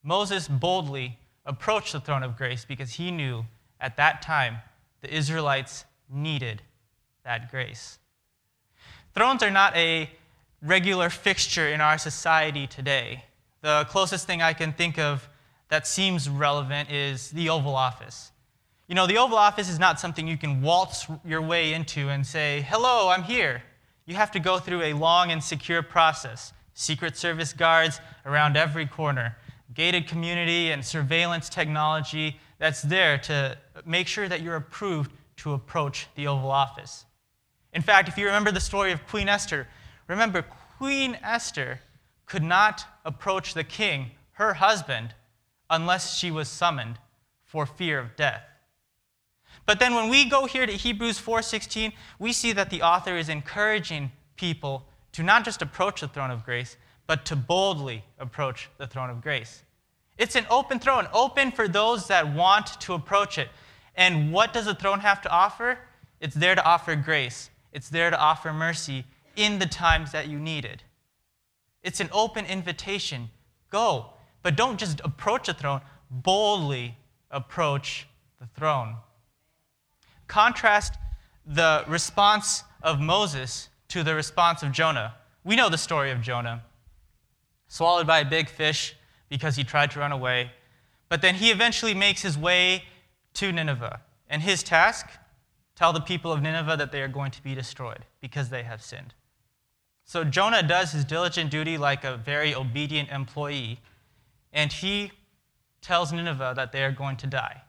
Moses 0.03 0.47
boldly 0.47 1.19
approached 1.45 1.93
the 1.93 1.99
throne 1.99 2.23
of 2.23 2.37
grace 2.37 2.65
because 2.65 2.93
he 2.93 3.11
knew 3.11 3.45
at 3.79 3.97
that 3.97 4.21
time 4.21 4.57
the 5.01 5.13
Israelites 5.13 5.85
needed 6.09 6.61
that 7.23 7.51
grace. 7.51 7.99
Thrones 9.13 9.43
are 9.43 9.51
not 9.51 9.75
a 9.75 10.09
regular 10.61 11.09
fixture 11.09 11.67
in 11.67 11.81
our 11.81 11.97
society 11.97 12.67
today. 12.67 13.25
The 13.61 13.85
closest 13.89 14.25
thing 14.25 14.41
I 14.41 14.53
can 14.53 14.73
think 14.73 14.97
of 14.97 15.27
that 15.69 15.87
seems 15.87 16.29
relevant 16.29 16.91
is 16.91 17.31
the 17.31 17.49
Oval 17.49 17.75
Office. 17.75 18.31
You 18.87 18.95
know, 18.95 19.07
the 19.07 19.17
Oval 19.17 19.37
Office 19.37 19.69
is 19.69 19.79
not 19.79 19.99
something 19.99 20.27
you 20.27 20.37
can 20.37 20.61
waltz 20.61 21.07
your 21.25 21.41
way 21.41 21.73
into 21.73 22.09
and 22.09 22.25
say, 22.25 22.65
Hello, 22.67 23.09
I'm 23.09 23.23
here. 23.23 23.63
You 24.05 24.15
have 24.15 24.31
to 24.31 24.39
go 24.39 24.59
through 24.59 24.81
a 24.81 24.93
long 24.93 25.31
and 25.31 25.43
secure 25.43 25.81
process. 25.81 26.53
Secret 26.73 27.17
Service 27.17 27.53
guards 27.53 27.99
around 28.25 28.57
every 28.57 28.85
corner, 28.85 29.37
gated 29.73 30.07
community 30.07 30.71
and 30.71 30.83
surveillance 30.83 31.49
technology 31.49 32.39
that's 32.59 32.81
there 32.81 33.17
to 33.17 33.57
make 33.85 34.07
sure 34.07 34.27
that 34.27 34.41
you're 34.41 34.55
approved 34.55 35.11
to 35.37 35.53
approach 35.53 36.07
the 36.15 36.27
Oval 36.27 36.51
Office. 36.51 37.05
In 37.73 37.81
fact, 37.81 38.07
if 38.07 38.17
you 38.17 38.25
remember 38.25 38.51
the 38.51 38.59
story 38.59 38.91
of 38.91 39.05
Queen 39.07 39.29
Esther, 39.29 39.67
remember 40.07 40.43
Queen 40.77 41.17
Esther 41.23 41.79
could 42.25 42.43
not 42.43 42.85
approach 43.05 43.53
the 43.53 43.63
king, 43.63 44.11
her 44.33 44.55
husband, 44.55 45.13
unless 45.69 46.17
she 46.17 46.31
was 46.31 46.47
summoned 46.47 46.97
for 47.45 47.65
fear 47.65 47.99
of 47.99 48.15
death. 48.15 48.43
But 49.65 49.79
then 49.79 49.95
when 49.95 50.09
we 50.09 50.25
go 50.25 50.45
here 50.45 50.65
to 50.65 50.71
Hebrews 50.71 51.19
4:16, 51.19 51.93
we 52.19 52.33
see 52.33 52.51
that 52.53 52.69
the 52.69 52.81
author 52.81 53.15
is 53.15 53.29
encouraging 53.29 54.11
people 54.35 54.87
to 55.13 55.23
not 55.23 55.43
just 55.45 55.61
approach 55.61 56.01
the 56.01 56.07
throne 56.07 56.31
of 56.31 56.45
grace, 56.45 56.77
but 57.07 57.25
to 57.25 57.35
boldly 57.35 58.03
approach 58.19 58.69
the 58.77 58.87
throne 58.87 59.09
of 59.09 59.21
grace. 59.21 59.63
It's 60.17 60.35
an 60.35 60.45
open 60.49 60.79
throne, 60.79 61.07
open 61.13 61.51
for 61.51 61.67
those 61.67 62.07
that 62.07 62.33
want 62.33 62.79
to 62.81 62.93
approach 62.93 63.37
it. 63.37 63.49
And 63.95 64.31
what 64.31 64.53
does 64.53 64.65
the 64.65 64.75
throne 64.75 64.99
have 64.99 65.21
to 65.23 65.29
offer? 65.29 65.79
It's 66.19 66.35
there 66.35 66.55
to 66.55 66.63
offer 66.63 66.95
grace. 66.95 67.49
It's 67.73 67.89
there 67.89 68.09
to 68.09 68.19
offer 68.19 68.53
mercy 68.53 69.05
in 69.35 69.59
the 69.59 69.65
times 69.65 70.11
that 70.11 70.27
you 70.27 70.39
need 70.39 70.65
it. 70.65 70.83
It's 71.83 71.99
an 71.99 72.09
open 72.11 72.45
invitation. 72.45 73.29
Go. 73.69 74.11
But 74.43 74.55
don't 74.55 74.79
just 74.79 75.01
approach 75.03 75.47
the 75.47 75.53
throne, 75.53 75.81
boldly 76.09 76.97
approach 77.29 78.07
the 78.39 78.47
throne. 78.55 78.95
Contrast 80.27 80.93
the 81.45 81.83
response 81.87 82.63
of 82.81 82.99
Moses 82.99 83.69
to 83.91 84.03
the 84.03 84.15
response 84.15 84.63
of 84.63 84.71
Jonah. 84.71 85.15
We 85.43 85.55
know 85.55 85.69
the 85.69 85.77
story 85.77 86.11
of 86.11 86.21
Jonah. 86.21 86.63
Swallowed 87.67 88.07
by 88.07 88.19
a 88.19 88.25
big 88.25 88.49
fish 88.49 88.95
because 89.29 89.55
he 89.55 89.63
tried 89.63 89.91
to 89.91 89.99
run 89.99 90.11
away. 90.11 90.51
But 91.09 91.21
then 91.21 91.35
he 91.35 91.51
eventually 91.51 91.93
makes 91.93 92.21
his 92.21 92.37
way 92.37 92.83
to 93.35 93.51
Nineveh. 93.51 94.01
And 94.29 94.41
his 94.41 94.63
task? 94.63 95.07
Tell 95.75 95.91
the 95.91 95.99
people 95.99 96.31
of 96.31 96.41
Nineveh 96.41 96.77
that 96.77 96.91
they 96.91 97.01
are 97.01 97.07
going 97.09 97.31
to 97.31 97.43
be 97.43 97.53
destroyed 97.53 98.05
because 98.21 98.49
they 98.49 98.63
have 98.63 98.81
sinned. 98.81 99.13
So 100.05 100.23
Jonah 100.23 100.63
does 100.63 100.91
his 100.91 101.03
diligent 101.03 101.51
duty 101.51 101.77
like 101.77 102.03
a 102.03 102.17
very 102.17 102.53
obedient 102.53 103.09
employee, 103.09 103.79
and 104.53 104.71
he 104.71 105.11
tells 105.81 106.13
Nineveh 106.13 106.53
that 106.55 106.71
they 106.71 106.83
are 106.83 106.91
going 106.91 107.17
to 107.17 107.27
die. 107.27 107.63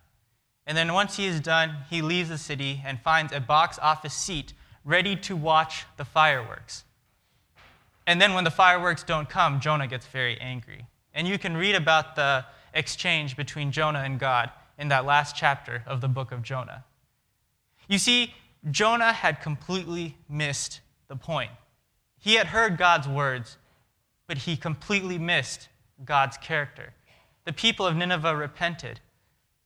And 0.67 0.76
then 0.76 0.93
once 0.93 1.17
he 1.17 1.26
is 1.26 1.41
done, 1.41 1.79
he 1.91 2.02
leaves 2.02 2.29
the 2.29 2.38
city 2.38 2.83
and 2.85 3.00
finds 3.00 3.33
a 3.33 3.41
box 3.41 3.79
office 3.81 4.14
seat 4.14 4.52
ready 4.85 5.17
to 5.17 5.37
watch 5.37 5.85
the 5.97 6.05
fireworks. 6.05 6.85
And 8.07 8.21
then 8.21 8.35
when 8.35 8.45
the 8.45 8.51
fireworks 8.51 9.03
don't 9.05 9.29
come, 9.29 9.61
Jonah 9.61 9.87
gets 9.87 10.07
very 10.07 10.41
angry. 10.41 10.87
And 11.15 11.29
you 11.29 11.39
can 11.39 11.57
read 11.57 11.75
about 11.75 12.17
the 12.17 12.45
exchange 12.75 13.37
between 13.37 13.71
Jonah 13.71 14.01
and 14.01 14.19
God 14.19 14.51
in 14.79 14.89
that 14.89 15.05
last 15.05 15.37
chapter 15.37 15.83
of 15.87 16.01
the 16.01 16.09
book 16.09 16.33
of 16.33 16.43
Jonah. 16.43 16.85
You 17.89 17.99
see, 17.99 18.35
Jonah 18.71 19.12
had 19.12 19.41
completely 19.41 20.17
missed 20.29 20.81
the 21.09 21.17
point. 21.17 21.51
He 22.19 22.35
had 22.35 22.49
heard 22.49 22.79
God's 22.79 23.09
words, 23.09 23.59
but 24.27 24.39
he 24.39 24.57
completely 24.57 25.19
missed 25.19 25.69
God's 26.05 26.37
character. 26.37 26.95
The 27.45 27.53
people 27.53 27.87
of 27.87 27.97
Nineveh 27.97 28.37
repented. 28.37 29.01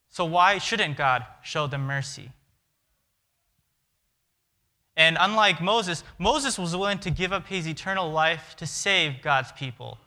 So 0.09 0.25
why 0.25 0.59
shouldn't 0.59 0.97
God 0.97 1.25
show 1.43 1.67
them 1.67 1.87
mercy? 1.87 2.33
And 4.97 5.17
unlike 5.21 5.61
Moses, 5.61 6.03
Moses 6.19 6.59
was 6.59 6.75
willing 6.75 6.99
to 7.01 7.11
give 7.11 7.33
up 7.33 7.47
his 7.47 7.69
eternal 7.69 8.11
life 8.11 8.57
to 8.57 8.67
save 8.67 9.21
God's 9.23 9.53
people. 9.53 9.99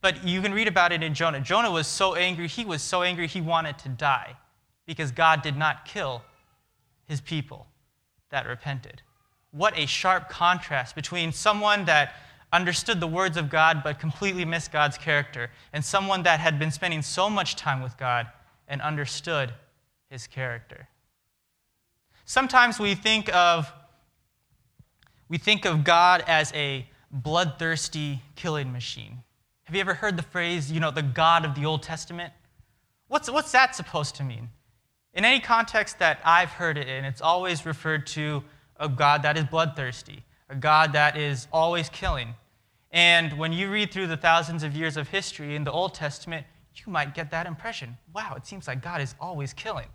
But 0.00 0.26
you 0.26 0.42
can 0.42 0.52
read 0.52 0.68
about 0.68 0.92
it 0.92 1.02
in 1.02 1.14
Jonah. 1.14 1.40
Jonah 1.40 1.70
was 1.70 1.86
so 1.86 2.14
angry, 2.14 2.48
he 2.48 2.64
was 2.64 2.82
so 2.82 3.02
angry 3.02 3.26
he 3.26 3.40
wanted 3.40 3.78
to 3.78 3.88
die 3.88 4.36
because 4.84 5.10
God 5.10 5.42
did 5.42 5.56
not 5.56 5.84
kill 5.84 6.22
his 7.06 7.20
people 7.20 7.66
that 8.30 8.46
repented. 8.46 9.02
What 9.52 9.78
a 9.78 9.86
sharp 9.86 10.28
contrast 10.28 10.94
between 10.94 11.32
someone 11.32 11.84
that 11.86 12.14
understood 12.52 13.00
the 13.00 13.06
words 13.06 13.36
of 13.36 13.48
God 13.48 13.82
but 13.82 13.98
completely 13.98 14.44
missed 14.44 14.72
God's 14.72 14.98
character 14.98 15.50
and 15.72 15.84
someone 15.84 16.22
that 16.24 16.40
had 16.40 16.58
been 16.58 16.70
spending 16.70 17.02
so 17.02 17.28
much 17.30 17.56
time 17.56 17.82
with 17.82 17.96
God 17.96 18.26
and 18.68 18.80
understood 18.80 19.52
his 20.10 20.26
character. 20.26 20.88
Sometimes 22.24 22.78
we 22.78 22.94
think 22.94 23.32
of 23.34 23.72
we 25.28 25.38
think 25.38 25.64
of 25.64 25.84
God 25.84 26.24
as 26.26 26.52
a 26.54 26.86
bloodthirsty 27.10 28.22
killing 28.34 28.72
machine. 28.72 29.18
Have 29.64 29.74
you 29.74 29.80
ever 29.80 29.94
heard 29.94 30.16
the 30.16 30.22
phrase, 30.22 30.70
you 30.70 30.80
know, 30.80 30.90
the 30.90 31.02
God 31.02 31.44
of 31.44 31.54
the 31.54 31.64
Old 31.64 31.82
Testament? 31.82 32.32
What's, 33.08 33.30
what's 33.30 33.52
that 33.52 33.74
supposed 33.74 34.14
to 34.16 34.24
mean? 34.24 34.50
In 35.14 35.24
any 35.24 35.40
context 35.40 35.98
that 35.98 36.20
I've 36.24 36.50
heard 36.50 36.76
it 36.76 36.88
in, 36.88 37.04
it's 37.04 37.20
always 37.20 37.64
referred 37.64 38.06
to 38.08 38.44
a 38.78 38.88
God 38.88 39.22
that 39.22 39.36
is 39.36 39.44
bloodthirsty, 39.44 40.22
a 40.48 40.54
God 40.54 40.92
that 40.92 41.16
is 41.16 41.48
always 41.52 41.88
killing. 41.88 42.34
And 42.90 43.36
when 43.38 43.52
you 43.52 43.70
read 43.70 43.92
through 43.92 44.06
the 44.06 44.16
thousands 44.16 44.62
of 44.62 44.76
years 44.76 44.96
of 44.96 45.08
history 45.08 45.56
in 45.56 45.64
the 45.64 45.72
Old 45.72 45.94
Testament, 45.94 46.46
you 46.74 46.92
might 46.92 47.14
get 47.14 47.30
that 47.30 47.46
impression. 47.46 47.96
Wow, 48.14 48.34
it 48.36 48.46
seems 48.46 48.68
like 48.68 48.82
God 48.82 49.00
is 49.00 49.14
always 49.20 49.52
killing. 49.52 49.88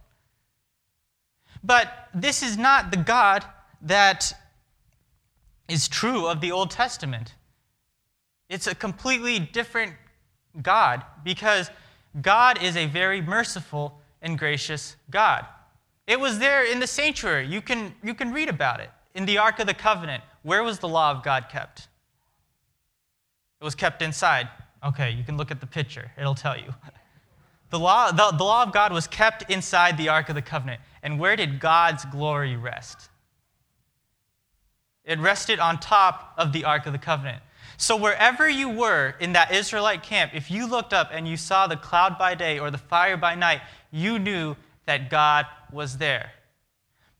But 1.63 2.09
this 2.13 2.41
is 2.41 2.57
not 2.57 2.91
the 2.91 2.97
God 2.97 3.45
that 3.83 4.33
is 5.71 5.87
true 5.87 6.27
of 6.27 6.41
the 6.41 6.51
Old 6.51 6.69
Testament. 6.69 7.35
It's 8.49 8.67
a 8.67 8.75
completely 8.75 9.39
different 9.39 9.93
God 10.61 11.03
because 11.23 11.71
God 12.21 12.61
is 12.61 12.75
a 12.75 12.87
very 12.87 13.21
merciful 13.21 13.97
and 14.21 14.37
gracious 14.37 14.97
God. 15.09 15.45
It 16.07 16.19
was 16.19 16.39
there 16.39 16.69
in 16.69 16.79
the 16.79 16.87
sanctuary. 16.87 17.47
You 17.47 17.61
can, 17.61 17.95
you 18.03 18.13
can 18.13 18.33
read 18.33 18.49
about 18.49 18.81
it. 18.81 18.89
In 19.15 19.25
the 19.25 19.37
Ark 19.37 19.59
of 19.59 19.67
the 19.67 19.73
Covenant, 19.73 20.23
where 20.43 20.63
was 20.63 20.79
the 20.79 20.89
law 20.89 21.11
of 21.11 21.23
God 21.23 21.47
kept? 21.49 21.87
It 23.61 23.63
was 23.63 23.75
kept 23.75 24.01
inside. 24.01 24.49
Okay, 24.83 25.11
you 25.11 25.23
can 25.23 25.37
look 25.37 25.51
at 25.51 25.61
the 25.61 25.67
picture, 25.67 26.11
it'll 26.17 26.35
tell 26.35 26.57
you. 26.57 26.73
The 27.69 27.79
law, 27.79 28.11
the, 28.11 28.35
the 28.37 28.43
law 28.43 28.63
of 28.63 28.73
God 28.73 28.91
was 28.91 29.07
kept 29.07 29.49
inside 29.49 29.97
the 29.97 30.09
Ark 30.09 30.27
of 30.27 30.35
the 30.35 30.41
Covenant. 30.41 30.81
And 31.03 31.17
where 31.17 31.37
did 31.37 31.61
God's 31.61 32.03
glory 32.05 32.57
rest? 32.57 33.10
It 35.05 35.19
rested 35.19 35.59
on 35.59 35.79
top 35.79 36.33
of 36.37 36.53
the 36.53 36.65
Ark 36.65 36.85
of 36.85 36.93
the 36.93 36.99
Covenant. 36.99 37.41
So, 37.77 37.95
wherever 37.95 38.47
you 38.47 38.69
were 38.69 39.15
in 39.19 39.33
that 39.33 39.51
Israelite 39.51 40.03
camp, 40.03 40.33
if 40.35 40.51
you 40.51 40.67
looked 40.67 40.93
up 40.93 41.09
and 41.11 41.27
you 41.27 41.37
saw 41.37 41.65
the 41.65 41.77
cloud 41.77 42.17
by 42.17 42.35
day 42.35 42.59
or 42.59 42.69
the 42.69 42.77
fire 42.77 43.17
by 43.17 43.33
night, 43.33 43.61
you 43.91 44.19
knew 44.19 44.55
that 44.85 45.09
God 45.09 45.47
was 45.71 45.97
there. 45.97 46.31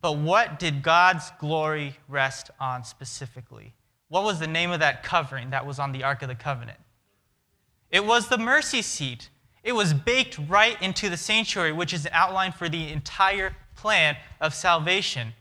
But 0.01 0.17
what 0.17 0.59
did 0.59 0.83
God's 0.83 1.31
glory 1.39 1.97
rest 2.07 2.51
on 2.59 2.83
specifically? 2.83 3.73
What 4.09 4.23
was 4.23 4.39
the 4.39 4.47
name 4.47 4.71
of 4.71 4.79
that 4.81 5.03
covering 5.03 5.51
that 5.51 5.65
was 5.65 5.79
on 5.79 5.91
the 5.91 6.03
Ark 6.03 6.21
of 6.21 6.27
the 6.27 6.35
Covenant? 6.35 6.79
It 7.89 8.05
was 8.05 8.27
the 8.27 8.37
mercy 8.37 8.81
seat. 8.81 9.29
It 9.63 9.73
was 9.73 9.93
baked 9.93 10.39
right 10.49 10.81
into 10.81 11.09
the 11.09 11.17
sanctuary, 11.17 11.71
which 11.71 11.93
is 11.93 12.05
an 12.05 12.11
outline 12.13 12.51
for 12.51 12.67
the 12.67 12.89
entire 12.89 13.55
plan 13.75 14.17
of 14.39 14.53
salvation. 14.53 15.33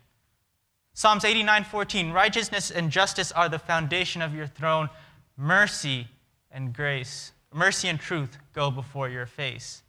Psalms 1.00 1.25
89:14 1.25 2.12
Righteousness 2.12 2.71
and 2.71 2.90
justice 2.90 3.33
are 3.33 3.49
the 3.49 3.59
foundation 3.59 4.21
of 4.21 4.35
your 4.35 4.47
throne. 4.47 4.90
Mercy 5.35 6.09
and 6.50 6.75
grace, 6.75 7.33
mercy 7.54 7.88
and 7.88 7.99
truth 7.99 8.37
go 8.52 8.71
before 8.71 9.09
your 9.09 9.25
face. 9.25 9.83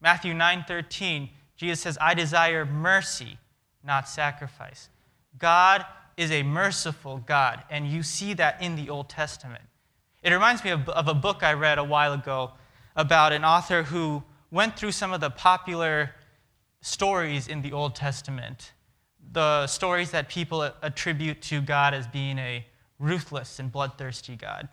Matthew 0.00 0.32
9:13 0.32 1.28
Jesus 1.56 1.82
says, 1.82 1.98
"I 2.00 2.14
desire 2.14 2.64
mercy, 2.64 3.36
not 3.82 4.08
sacrifice." 4.08 4.88
God 5.36 5.84
is 6.16 6.30
a 6.30 6.42
merciful 6.42 7.18
God, 7.18 7.62
and 7.68 7.86
you 7.86 8.02
see 8.02 8.32
that 8.32 8.62
in 8.62 8.76
the 8.76 8.88
Old 8.88 9.10
Testament. 9.10 9.68
It 10.22 10.32
reminds 10.32 10.64
me 10.64 10.70
of, 10.70 10.88
of 10.88 11.06
a 11.06 11.12
book 11.12 11.42
I 11.42 11.52
read 11.52 11.76
a 11.76 11.84
while 11.84 12.14
ago 12.14 12.54
about 12.94 13.34
an 13.34 13.44
author 13.44 13.82
who 13.82 14.24
went 14.50 14.78
through 14.78 14.92
some 14.92 15.12
of 15.12 15.20
the 15.20 15.28
popular 15.28 16.14
stories 16.80 17.46
in 17.46 17.60
the 17.60 17.74
Old 17.74 17.94
Testament, 17.94 18.72
the 19.36 19.66
stories 19.66 20.12
that 20.12 20.30
people 20.30 20.62
attribute 20.80 21.42
to 21.42 21.60
God 21.60 21.92
as 21.92 22.06
being 22.06 22.38
a 22.38 22.64
ruthless 22.98 23.58
and 23.58 23.70
bloodthirsty 23.70 24.34
God. 24.34 24.66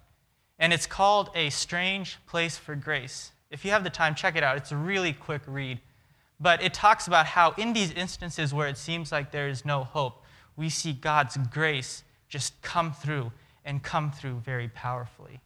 And 0.57 0.71
it's 0.71 0.85
called 0.85 1.29
A 1.35 1.49
Strange 1.49 2.17
Place 2.27 2.57
for 2.57 2.73
Grace. 2.73 3.33
If 3.51 3.65
you 3.65 3.71
have 3.71 3.83
the 3.83 3.89
time, 3.89 4.15
check 4.15 4.37
it 4.37 4.43
out. 4.43 4.55
It's 4.55 4.71
a 4.71 4.77
really 4.77 5.11
quick 5.11 5.41
read. 5.47 5.81
But 6.39 6.63
it 6.63 6.73
talks 6.73 7.07
about 7.07 7.25
how, 7.25 7.51
in 7.57 7.73
these 7.73 7.91
instances 7.91 8.53
where 8.53 8.69
it 8.69 8.77
seems 8.77 9.11
like 9.11 9.31
there 9.31 9.49
is 9.49 9.65
no 9.65 9.83
hope, 9.83 10.23
we 10.55 10.69
see 10.69 10.93
God's 10.93 11.35
grace 11.51 12.05
just 12.29 12.61
come 12.61 12.93
through 12.93 13.33
and 13.65 13.83
come 13.83 14.13
through 14.13 14.39
very 14.45 14.69
powerfully. 14.69 15.41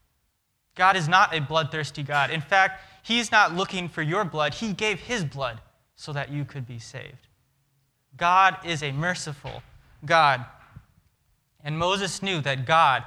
God 0.76 0.96
is 0.96 1.08
not 1.08 1.36
a 1.36 1.42
bloodthirsty 1.42 2.04
God. 2.04 2.30
In 2.30 2.42
fact, 2.42 2.84
He's 3.02 3.32
not 3.32 3.56
looking 3.56 3.90
for 3.90 4.04
your 4.04 4.26
blood, 4.26 4.54
He 4.54 4.74
gave 4.74 5.00
His 5.00 5.26
blood 5.26 5.60
so 5.96 6.14
that 6.14 6.32
you 6.32 6.46
could 6.46 6.68
be 6.68 6.78
saved. 6.78 7.27
God 8.18 8.58
is 8.66 8.84
a 8.84 8.92
merciful 8.92 9.62
God. 10.06 10.46
And 11.64 11.78
Moses 11.78 12.22
knew 12.22 12.42
that 12.42 12.66
God 12.66 13.04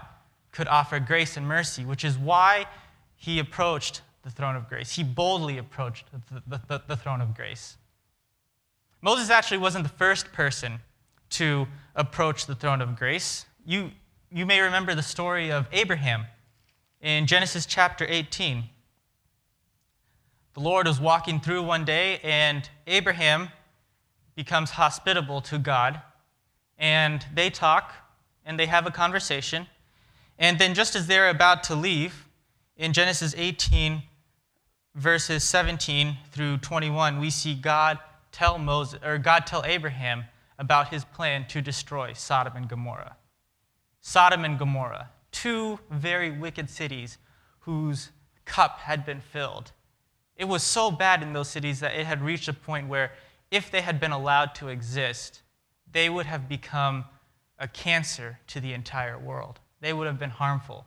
could 0.52 0.68
offer 0.68 0.98
grace 1.00 1.36
and 1.36 1.46
mercy, 1.46 1.84
which 1.84 2.04
is 2.04 2.18
why 2.18 2.66
he 3.16 3.38
approached 3.38 4.02
the 4.22 4.30
throne 4.30 4.56
of 4.56 4.68
grace. 4.68 4.92
He 4.92 5.04
boldly 5.04 5.58
approached 5.58 6.06
the, 6.12 6.42
the, 6.46 6.60
the, 6.66 6.82
the 6.88 6.96
throne 6.96 7.20
of 7.20 7.34
grace. 7.34 7.76
Moses 9.02 9.30
actually 9.30 9.58
wasn't 9.58 9.84
the 9.84 9.94
first 9.94 10.32
person 10.32 10.80
to 11.30 11.66
approach 11.94 12.46
the 12.46 12.54
throne 12.54 12.82
of 12.82 12.96
grace. 12.96 13.46
You, 13.64 13.92
you 14.30 14.44
may 14.44 14.60
remember 14.60 14.94
the 14.94 15.02
story 15.02 15.50
of 15.50 15.66
Abraham 15.72 16.26
in 17.00 17.26
Genesis 17.26 17.66
chapter 17.66 18.04
18. 18.08 18.64
The 20.54 20.60
Lord 20.60 20.86
was 20.86 21.00
walking 21.00 21.40
through 21.40 21.62
one 21.62 21.84
day, 21.84 22.18
and 22.22 22.68
Abraham 22.86 23.48
becomes 24.40 24.70
hospitable 24.70 25.42
to 25.42 25.58
God, 25.58 26.00
and 26.78 27.26
they 27.34 27.50
talk 27.50 27.92
and 28.46 28.58
they 28.58 28.64
have 28.64 28.86
a 28.86 28.90
conversation. 28.90 29.66
And 30.38 30.58
then, 30.58 30.72
just 30.72 30.96
as 30.96 31.06
they're 31.06 31.28
about 31.28 31.62
to 31.64 31.74
leave, 31.74 32.24
in 32.74 32.94
Genesis 32.94 33.34
18, 33.36 34.02
verses 34.94 35.44
17 35.44 36.16
through 36.32 36.56
21, 36.56 37.20
we 37.20 37.28
see 37.28 37.52
God 37.52 37.98
tell 38.32 38.56
Moses 38.56 38.98
or 39.04 39.18
God 39.18 39.46
tell 39.46 39.62
Abraham 39.66 40.24
about 40.58 40.88
his 40.88 41.04
plan 41.04 41.46
to 41.48 41.60
destroy 41.60 42.14
Sodom 42.14 42.56
and 42.56 42.66
Gomorrah. 42.66 43.16
Sodom 44.00 44.42
and 44.46 44.58
Gomorrah, 44.58 45.10
two 45.32 45.78
very 45.90 46.30
wicked 46.30 46.70
cities 46.70 47.18
whose 47.60 48.08
cup 48.46 48.78
had 48.78 49.04
been 49.04 49.20
filled 49.20 49.72
it 50.40 50.48
was 50.48 50.62
so 50.62 50.90
bad 50.90 51.22
in 51.22 51.34
those 51.34 51.50
cities 51.50 51.80
that 51.80 51.94
it 51.94 52.06
had 52.06 52.22
reached 52.22 52.48
a 52.48 52.54
point 52.54 52.88
where, 52.88 53.12
if 53.50 53.70
they 53.70 53.80
had 53.80 54.00
been 54.00 54.12
allowed 54.12 54.54
to 54.56 54.68
exist, 54.68 55.42
they 55.90 56.08
would 56.08 56.26
have 56.26 56.48
become 56.48 57.04
a 57.58 57.68
cancer 57.68 58.38
to 58.48 58.60
the 58.60 58.72
entire 58.72 59.18
world. 59.18 59.60
They 59.80 59.92
would 59.92 60.06
have 60.06 60.18
been 60.18 60.30
harmful. 60.30 60.86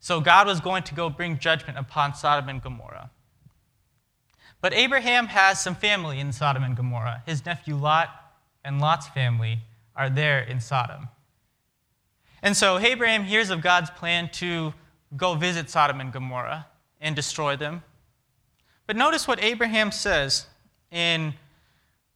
So 0.00 0.20
God 0.20 0.46
was 0.46 0.60
going 0.60 0.82
to 0.84 0.94
go 0.94 1.08
bring 1.08 1.38
judgment 1.38 1.78
upon 1.78 2.14
Sodom 2.14 2.48
and 2.48 2.62
Gomorrah. 2.62 3.10
But 4.60 4.74
Abraham 4.74 5.28
has 5.28 5.60
some 5.60 5.74
family 5.74 6.20
in 6.20 6.32
Sodom 6.32 6.62
and 6.62 6.76
Gomorrah. 6.76 7.22
His 7.26 7.44
nephew 7.44 7.76
Lot 7.76 8.08
and 8.64 8.80
Lot's 8.80 9.08
family 9.08 9.60
are 9.96 10.10
there 10.10 10.40
in 10.40 10.60
Sodom. 10.60 11.08
And 12.42 12.56
so 12.56 12.78
Abraham 12.78 13.24
hears 13.24 13.50
of 13.50 13.62
God's 13.62 13.90
plan 13.90 14.28
to 14.34 14.74
go 15.16 15.34
visit 15.34 15.70
Sodom 15.70 16.00
and 16.00 16.12
Gomorrah 16.12 16.66
and 17.00 17.16
destroy 17.16 17.56
them 17.56 17.82
but 18.86 18.96
notice 18.96 19.26
what 19.26 19.42
Abraham 19.42 19.90
says 19.90 20.46
in, 20.90 21.34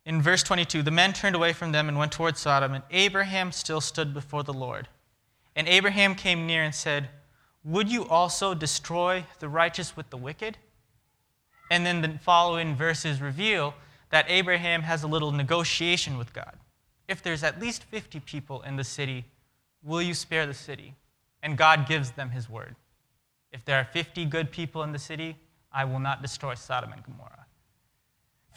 in 0.09 0.23
verse 0.23 0.43
22 0.43 0.83
The 0.83 0.91
men 0.91 1.13
turned 1.13 1.37
away 1.37 1.53
from 1.53 1.71
them 1.71 1.89
and 1.89 1.99
went 1.99 2.13
towards 2.13 2.41
Sodom, 2.41 2.73
and 2.73 2.83
Abraham 2.91 3.53
still 3.53 3.81
stood 3.81 4.15
before 4.15 4.43
the 4.43 4.55
Lord. 4.55 4.89
And 5.55 5.69
Abraham 5.69 6.15
came 6.15 6.47
near 6.47 6.63
and 6.63 6.75
said, 6.75 7.11
Would 7.63 7.93
you 7.93 8.09
also 8.09 8.55
destroy 8.55 9.27
the 9.39 9.49
righteous 9.49 9.97
with 9.97 10.09
the 10.09 10.17
wicked? 10.17 10.57
And 11.71 11.85
then 11.85 12.01
the 12.01 12.19
following 12.23 12.75
verses 12.75 13.21
reveal 13.21 13.75
that 14.11 14.25
Abraham 14.29 14.83
has 14.83 15.03
a 15.03 15.07
little 15.07 15.31
negotiation 15.31 16.17
with 16.17 16.33
God. 16.33 16.55
If 17.07 17.23
there's 17.23 17.45
at 17.45 17.61
least 17.61 17.85
50 17.85 18.21
people 18.21 18.63
in 18.63 18.77
the 18.77 18.85
city, 18.85 19.27
will 19.83 20.01
you 20.01 20.15
spare 20.15 20.47
the 20.47 20.55
city? 20.55 20.95
And 21.43 21.59
God 21.59 21.87
gives 21.87 22.13
them 22.13 22.31
his 22.31 22.49
word. 22.49 22.77
If 23.53 23.65
there 23.67 23.79
are 23.79 23.85
50 23.85 24.25
good 24.25 24.51
people 24.51 24.83
in 24.83 24.93
the 24.93 24.99
city, 24.99 25.37
I 25.71 25.85
will 25.85 26.01
not 26.01 26.23
destroy 26.23 26.55
Sodom 26.55 26.93
and 26.93 27.03
Gomorrah. 27.03 27.48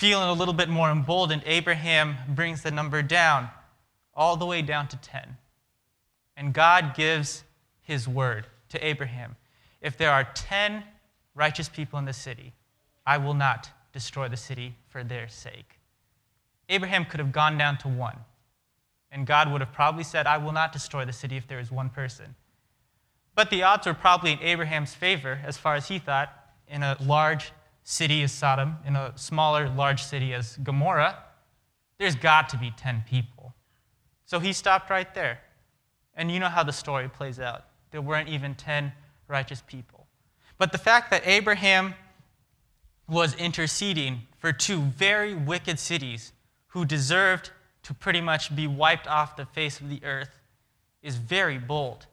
Feeling 0.02 0.30
a 0.30 0.34
little 0.34 0.56
bit 0.56 0.68
more 0.68 0.90
emboldened, 0.90 1.44
Abraham 1.46 2.16
brings 2.28 2.64
the 2.64 2.72
number 2.72 3.04
down, 3.04 3.52
all 4.16 4.36
the 4.36 4.48
way 4.48 4.64
down 4.64 4.88
to 4.88 4.98
10. 4.98 5.38
And 6.36 6.56
God 6.56 6.96
gives 6.96 7.44
his 7.84 8.08
word 8.08 8.48
to 8.70 8.84
Abraham. 8.84 9.36
If 9.80 10.00
there 10.00 10.10
are 10.10 10.28
10 10.34 10.84
righteous 11.36 11.70
people 11.70 12.00
in 12.00 12.06
the 12.06 12.14
city, 12.14 12.54
I 13.06 13.20
will 13.20 13.36
not 13.36 13.70
destroy 13.94 14.28
the 14.28 14.38
city 14.38 14.74
for 14.90 15.04
their 15.04 15.28
sake. 15.28 15.78
Abraham 16.68 17.06
could 17.06 17.20
have 17.20 17.32
gone 17.32 17.56
down 17.60 17.78
to 17.78 17.88
one, 17.88 18.18
and 19.12 19.28
God 19.28 19.52
would 19.52 19.62
have 19.62 19.72
probably 19.72 20.04
said, 20.04 20.26
I 20.26 20.40
will 20.40 20.52
not 20.52 20.72
destroy 20.72 21.06
the 21.06 21.14
city 21.14 21.38
if 21.38 21.48
there 21.48 21.60
is 21.60 21.70
one 21.70 21.92
person. 21.92 22.34
But 23.36 23.52
the 23.52 23.62
odds 23.62 23.86
were 23.86 23.94
probably 23.94 24.32
in 24.32 24.40
Abraham's 24.40 24.96
favor, 24.96 25.40
as 25.46 25.60
far 25.60 25.76
as 25.76 25.90
he 25.90 26.00
thought, 26.00 26.34
in 26.68 26.82
a 26.82 26.98
large 27.06 27.52
city 27.84 28.24
as 28.24 28.32
Sodom, 28.32 28.78
in 28.86 28.96
a 28.96 29.14
smaller, 29.16 29.70
large 29.70 30.04
city 30.04 30.34
as 30.34 30.58
Gomorrah, 30.58 31.18
there's 31.98 32.16
got 32.16 32.50
to 32.50 32.58
be 32.58 32.72
10 32.78 33.04
people. 33.08 33.54
So 34.26 34.40
he 34.40 34.54
stopped 34.54 34.90
right 34.90 35.14
there. 35.14 35.40
And 36.16 36.32
you 36.32 36.40
know 36.40 36.48
how 36.48 36.64
the 36.64 36.74
story 36.74 37.10
plays 37.10 37.40
out. 37.40 37.66
There 37.92 38.02
weren't 38.02 38.30
even 38.30 38.56
10 38.56 38.92
righteous 39.28 39.62
people. 39.66 40.08
But 40.58 40.72
the 40.72 40.78
fact 40.78 41.10
that 41.12 41.26
Abraham 41.26 41.96
was 43.08 43.36
interceding 43.36 44.22
for 44.38 44.54
two 44.54 44.82
very 44.82 45.34
wicked 45.34 45.80
cities 45.80 46.34
who 46.68 46.86
deserved 46.86 47.52
to 47.84 47.94
pretty 47.94 48.22
much 48.22 48.56
be 48.56 48.68
wiped 48.68 49.08
off 49.08 49.36
the 49.36 49.46
face 49.46 49.80
of 49.80 49.90
the 49.90 50.02
earth 50.04 50.40
is 51.02 51.16
very 51.16 51.58
bold. 51.58 52.06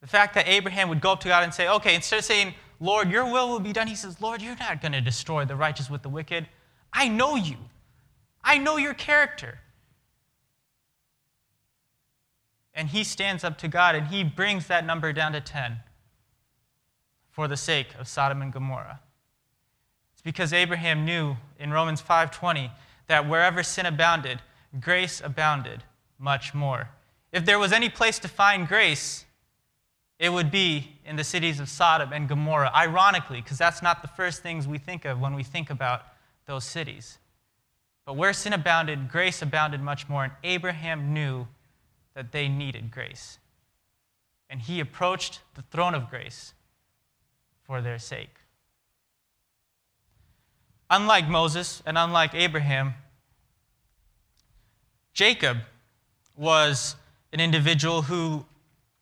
The 0.00 0.06
fact 0.08 0.34
that 0.34 0.48
Abraham 0.48 0.88
would 0.88 1.00
go 1.00 1.12
up 1.12 1.20
to 1.20 1.28
God 1.28 1.44
and 1.44 1.54
say, 1.54 1.68
okay, 1.68 1.94
instead 1.94 2.18
of 2.18 2.24
saying, 2.24 2.54
Lord, 2.82 3.12
your 3.12 3.24
will 3.24 3.48
will 3.48 3.60
be 3.60 3.72
done, 3.72 3.86
he 3.86 3.94
says, 3.94 4.20
Lord, 4.20 4.42
you're 4.42 4.56
not 4.56 4.82
going 4.82 4.90
to 4.90 5.00
destroy 5.00 5.44
the 5.44 5.54
righteous 5.54 5.88
with 5.88 6.02
the 6.02 6.08
wicked. 6.08 6.48
I 6.92 7.06
know 7.06 7.36
you, 7.36 7.56
I 8.42 8.58
know 8.58 8.76
your 8.76 8.92
character. 8.92 9.60
And 12.74 12.88
he 12.88 13.04
stands 13.04 13.44
up 13.44 13.56
to 13.58 13.68
God 13.68 13.94
and 13.94 14.08
he 14.08 14.24
brings 14.24 14.66
that 14.66 14.84
number 14.84 15.12
down 15.12 15.32
to 15.32 15.40
10 15.40 15.78
for 17.30 17.46
the 17.46 17.56
sake 17.56 17.88
of 18.00 18.08
Sodom 18.08 18.42
and 18.42 18.52
Gomorrah. 18.52 18.98
It's 20.12 20.22
because 20.22 20.52
Abraham 20.52 21.04
knew 21.04 21.36
in 21.60 21.70
Romans 21.70 22.02
5:20 22.02 22.72
that 23.06 23.28
wherever 23.28 23.62
sin 23.62 23.86
abounded, 23.86 24.42
grace 24.80 25.20
abounded 25.20 25.84
much 26.18 26.52
more. 26.52 26.88
If 27.30 27.44
there 27.44 27.60
was 27.60 27.72
any 27.72 27.88
place 27.88 28.18
to 28.20 28.28
find 28.28 28.66
grace, 28.66 29.24
it 30.22 30.32
would 30.32 30.52
be 30.52 30.92
in 31.04 31.16
the 31.16 31.24
cities 31.24 31.58
of 31.58 31.68
Sodom 31.68 32.12
and 32.12 32.28
Gomorrah, 32.28 32.70
ironically, 32.72 33.40
because 33.40 33.58
that's 33.58 33.82
not 33.82 34.02
the 34.02 34.08
first 34.08 34.40
things 34.40 34.68
we 34.68 34.78
think 34.78 35.04
of 35.04 35.20
when 35.20 35.34
we 35.34 35.42
think 35.42 35.68
about 35.68 36.04
those 36.46 36.62
cities. 36.62 37.18
But 38.06 38.14
where 38.14 38.32
sin 38.32 38.52
abounded, 38.52 39.10
grace 39.10 39.42
abounded 39.42 39.80
much 39.80 40.08
more, 40.08 40.22
and 40.22 40.32
Abraham 40.44 41.12
knew 41.12 41.48
that 42.14 42.30
they 42.30 42.46
needed 42.46 42.92
grace. 42.92 43.40
And 44.48 44.60
he 44.60 44.78
approached 44.78 45.40
the 45.56 45.62
throne 45.62 45.92
of 45.92 46.08
grace 46.08 46.54
for 47.64 47.80
their 47.82 47.98
sake. 47.98 48.36
Unlike 50.88 51.28
Moses 51.28 51.82
and 51.84 51.98
unlike 51.98 52.32
Abraham, 52.32 52.94
Jacob 55.14 55.56
was 56.36 56.94
an 57.32 57.40
individual 57.40 58.02
who 58.02 58.44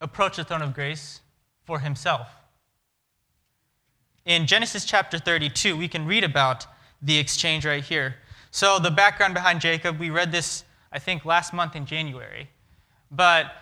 approached 0.01 0.37
the 0.37 0.43
throne 0.43 0.61
of 0.61 0.73
grace 0.73 1.21
for 1.63 1.79
himself. 1.79 2.27
In 4.25 4.45
Genesis 4.45 4.85
chapter 4.85 5.17
32, 5.17 5.77
we 5.77 5.87
can 5.87 6.05
read 6.05 6.23
about 6.23 6.65
the 7.01 7.17
exchange 7.17 7.65
right 7.65 7.83
here. 7.83 8.15
So, 8.51 8.79
the 8.79 8.91
background 8.91 9.33
behind 9.33 9.61
Jacob, 9.61 9.99
we 9.99 10.09
read 10.09 10.31
this, 10.31 10.63
I 10.91 10.99
think, 10.99 11.25
last 11.25 11.53
month 11.53 11.75
in 11.75 11.85
January. 11.85 12.49
But 13.09 13.53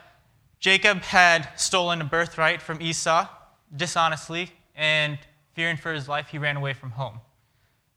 Jacob 0.60 1.02
had 1.04 1.48
stolen 1.56 2.02
a 2.02 2.06
birthright 2.06 2.62
from 2.62 2.82
Esau 2.82 3.28
dishonestly, 3.76 4.52
and 4.76 5.18
fearing 5.54 5.78
for 5.78 5.94
his 5.94 6.08
life, 6.08 6.30
he 6.30 6.38
ran 6.38 6.58
away 6.58 6.74
from 6.74 6.92
home. 6.92 7.22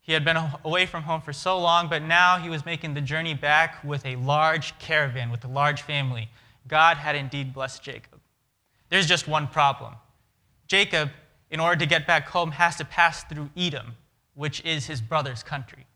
He 0.01 0.13
had 0.13 0.25
been 0.25 0.37
away 0.65 0.87
from 0.87 1.05
home 1.05 1.21
for 1.21 1.33
so 1.33 1.59
long, 1.59 1.89
but 1.89 2.03
now 2.03 2.39
he 2.39 2.49
was 2.49 2.65
making 2.65 2.95
the 2.95 3.01
journey 3.01 3.35
back 3.35 3.83
with 3.85 4.05
a 4.05 4.17
large 4.17 4.79
caravan, 4.79 5.31
with 5.31 5.45
a 5.45 5.49
large 5.49 5.83
family. 5.83 6.29
God 6.69 6.97
had 6.97 7.17
indeed 7.17 7.53
blessed 7.53 7.83
Jacob. 7.83 8.21
There's 8.93 9.07
just 9.07 9.27
one 9.27 9.47
problem. 9.47 9.95
Jacob, 10.67 11.09
in 11.51 11.61
order 11.61 11.77
to 11.77 11.87
get 11.87 12.07
back 12.07 12.29
home, 12.29 12.51
has 12.51 12.77
to 12.77 12.85
pass 12.85 13.25
through 13.25 13.49
Edom, 13.57 13.97
which 14.35 14.63
is 14.67 14.85
his 14.85 15.01
brother's 15.01 15.43
country. 15.43 15.87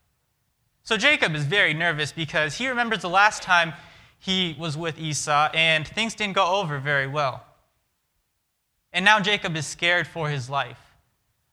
So 0.83 0.97
Jacob 0.97 1.35
is 1.35 1.45
very 1.45 1.75
nervous 1.75 2.11
because 2.11 2.57
he 2.57 2.67
remembers 2.67 3.03
the 3.03 3.11
last 3.11 3.43
time 3.43 3.75
he 4.19 4.57
was 4.59 4.79
with 4.79 4.99
Esau 4.99 5.51
and 5.53 5.87
things 5.87 6.15
didn't 6.15 6.37
go 6.37 6.57
over 6.57 6.79
very 6.79 7.07
well. 7.07 7.45
And 8.95 9.05
now 9.05 9.21
Jacob 9.21 9.55
is 9.57 9.67
scared 9.67 10.07
for 10.07 10.31
his 10.31 10.49
life, 10.49 10.95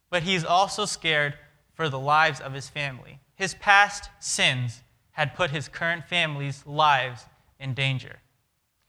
but 0.10 0.24
he's 0.24 0.46
also 0.46 0.86
scared 0.86 1.34
for 1.74 1.90
the 1.90 2.00
lives 2.00 2.40
of 2.40 2.54
his 2.54 2.70
family. 2.70 3.20
His 3.36 3.54
past 3.56 4.10
sins 4.22 4.82
had 5.12 5.36
put 5.36 5.52
his 5.52 5.68
current 5.68 6.08
family's 6.08 6.66
lives 6.66 7.26
in 7.60 7.74
danger. 7.74 8.20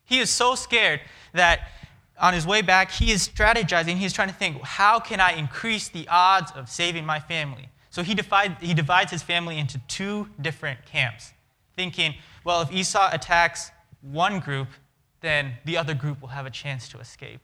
He 0.05 0.21
is 0.21 0.31
so 0.31 0.55
scared 0.55 1.01
that 1.33 1.69
on 2.21 2.35
his 2.35 2.47
way 2.47 2.63
back, 2.63 2.91
he 2.91 3.11
is 3.11 3.29
strategizing. 3.29 3.97
He's 3.97 4.13
trying 4.13 4.29
to 4.29 4.35
think, 4.35 4.63
how 4.63 5.01
can 5.01 5.21
I 5.21 5.33
increase 5.33 5.89
the 5.89 6.07
odds 6.09 6.53
of 6.53 6.69
saving 6.69 7.05
my 7.05 7.19
family? 7.19 7.69
So 7.91 8.03
he, 8.03 8.15
divide, 8.15 8.57
he 8.61 8.75
divides 8.75 9.11
his 9.11 9.23
family 9.23 9.59
into 9.59 9.79
two 9.89 10.29
different 10.41 10.85
camps, 10.85 11.33
thinking, 11.77 12.15
well, 12.45 12.61
if 12.63 12.73
Esau 12.73 13.09
attacks 13.13 13.71
one 14.01 14.41
group, 14.41 14.69
then 15.21 15.55
the 15.65 15.77
other 15.77 15.95
group 15.95 16.21
will 16.21 16.29
have 16.29 16.47
a 16.47 16.51
chance 16.51 16.89
to 16.91 16.99
escape. 16.99 17.41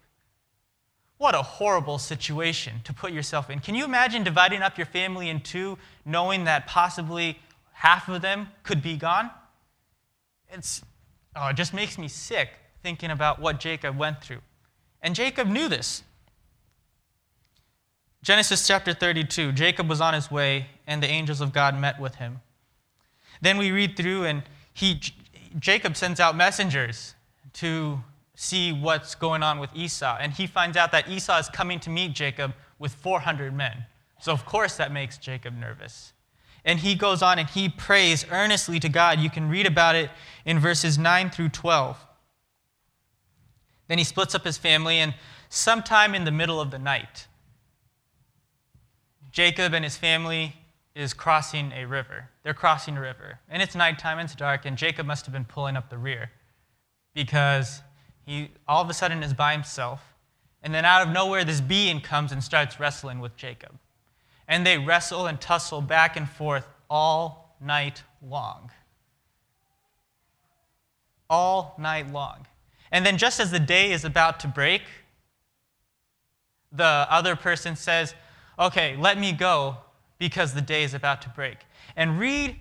What 1.18 1.34
a 1.34 1.42
horrible 1.42 1.98
situation 1.98 2.80
to 2.84 2.92
put 2.92 3.12
yourself 3.12 3.50
in. 3.50 3.60
Can 3.60 3.74
you 3.74 3.84
imagine 3.84 4.24
dividing 4.24 4.62
up 4.62 4.78
your 4.78 4.86
family 4.86 5.28
in 5.28 5.40
two, 5.40 5.78
knowing 6.04 6.44
that 6.44 6.66
possibly 6.66 7.38
half 7.72 8.08
of 8.08 8.22
them 8.22 8.48
could 8.62 8.82
be 8.82 8.96
gone? 8.96 9.30
It's, 10.50 10.82
oh, 11.36 11.48
it 11.48 11.56
just 11.56 11.74
makes 11.74 11.98
me 11.98 12.08
sick 12.08 12.50
thinking 12.82 13.10
about 13.10 13.38
what 13.38 13.60
Jacob 13.60 13.98
went 13.98 14.22
through. 14.22 14.40
And 15.02 15.14
Jacob 15.14 15.48
knew 15.48 15.68
this. 15.68 16.02
Genesis 18.22 18.66
chapter 18.66 18.92
32 18.92 19.52
Jacob 19.52 19.88
was 19.88 20.00
on 20.00 20.12
his 20.14 20.30
way, 20.30 20.66
and 20.86 21.02
the 21.02 21.08
angels 21.08 21.40
of 21.40 21.52
God 21.52 21.78
met 21.78 21.98
with 21.98 22.16
him. 22.16 22.40
Then 23.40 23.56
we 23.56 23.70
read 23.70 23.96
through, 23.96 24.24
and 24.24 24.42
he, 24.74 25.00
Jacob 25.58 25.96
sends 25.96 26.20
out 26.20 26.36
messengers 26.36 27.14
to 27.54 28.00
see 28.34 28.72
what's 28.72 29.14
going 29.14 29.42
on 29.42 29.58
with 29.58 29.70
Esau. 29.74 30.16
And 30.20 30.32
he 30.32 30.46
finds 30.46 30.76
out 30.76 30.92
that 30.92 31.08
Esau 31.08 31.38
is 31.38 31.48
coming 31.48 31.80
to 31.80 31.90
meet 31.90 32.12
Jacob 32.12 32.54
with 32.78 32.92
400 32.94 33.54
men. 33.54 33.84
So, 34.20 34.32
of 34.32 34.44
course, 34.44 34.76
that 34.76 34.92
makes 34.92 35.18
Jacob 35.18 35.54
nervous. 35.56 36.12
And 36.64 36.78
he 36.78 36.94
goes 36.94 37.22
on 37.22 37.38
and 37.38 37.48
he 37.48 37.68
prays 37.68 38.26
earnestly 38.30 38.78
to 38.80 38.88
God. 38.88 39.18
You 39.18 39.30
can 39.30 39.48
read 39.48 39.66
about 39.66 39.94
it 39.94 40.10
in 40.44 40.58
verses 40.58 40.98
9 40.98 41.30
through 41.30 41.50
12. 41.50 41.98
Then 43.90 43.98
he 43.98 44.04
splits 44.04 44.36
up 44.36 44.44
his 44.44 44.56
family, 44.56 44.98
and 44.98 45.14
sometime 45.48 46.14
in 46.14 46.22
the 46.22 46.30
middle 46.30 46.60
of 46.60 46.70
the 46.70 46.78
night, 46.78 47.26
Jacob 49.32 49.74
and 49.74 49.82
his 49.84 49.96
family 49.96 50.54
is 50.94 51.12
crossing 51.12 51.72
a 51.72 51.86
river. 51.86 52.28
They're 52.44 52.54
crossing 52.54 52.96
a 52.96 53.00
river. 53.00 53.40
And 53.48 53.60
it's 53.60 53.74
nighttime, 53.74 54.20
it's 54.20 54.36
dark, 54.36 54.64
and 54.64 54.78
Jacob 54.78 55.06
must 55.06 55.26
have 55.26 55.32
been 55.32 55.44
pulling 55.44 55.76
up 55.76 55.90
the 55.90 55.98
rear 55.98 56.30
because 57.14 57.82
he 58.24 58.52
all 58.68 58.80
of 58.80 58.88
a 58.88 58.94
sudden 58.94 59.24
is 59.24 59.34
by 59.34 59.54
himself. 59.54 60.14
And 60.62 60.72
then 60.72 60.84
out 60.84 61.04
of 61.04 61.12
nowhere, 61.12 61.42
this 61.42 61.60
being 61.60 62.00
comes 62.00 62.30
and 62.30 62.44
starts 62.44 62.78
wrestling 62.78 63.18
with 63.18 63.36
Jacob. 63.36 63.76
And 64.46 64.64
they 64.64 64.78
wrestle 64.78 65.26
and 65.26 65.40
tussle 65.40 65.80
back 65.80 66.16
and 66.16 66.30
forth 66.30 66.68
all 66.88 67.56
night 67.60 68.04
long. 68.22 68.70
All 71.28 71.74
night 71.76 72.12
long. 72.12 72.46
And 72.92 73.06
then, 73.06 73.18
just 73.18 73.40
as 73.40 73.50
the 73.50 73.60
day 73.60 73.92
is 73.92 74.04
about 74.04 74.40
to 74.40 74.48
break, 74.48 74.82
the 76.72 76.84
other 76.84 77.36
person 77.36 77.76
says, 77.76 78.14
Okay, 78.58 78.96
let 78.96 79.18
me 79.18 79.32
go 79.32 79.78
because 80.18 80.52
the 80.52 80.60
day 80.60 80.82
is 80.82 80.92
about 80.92 81.22
to 81.22 81.28
break. 81.30 81.58
And 81.96 82.18
read, 82.18 82.56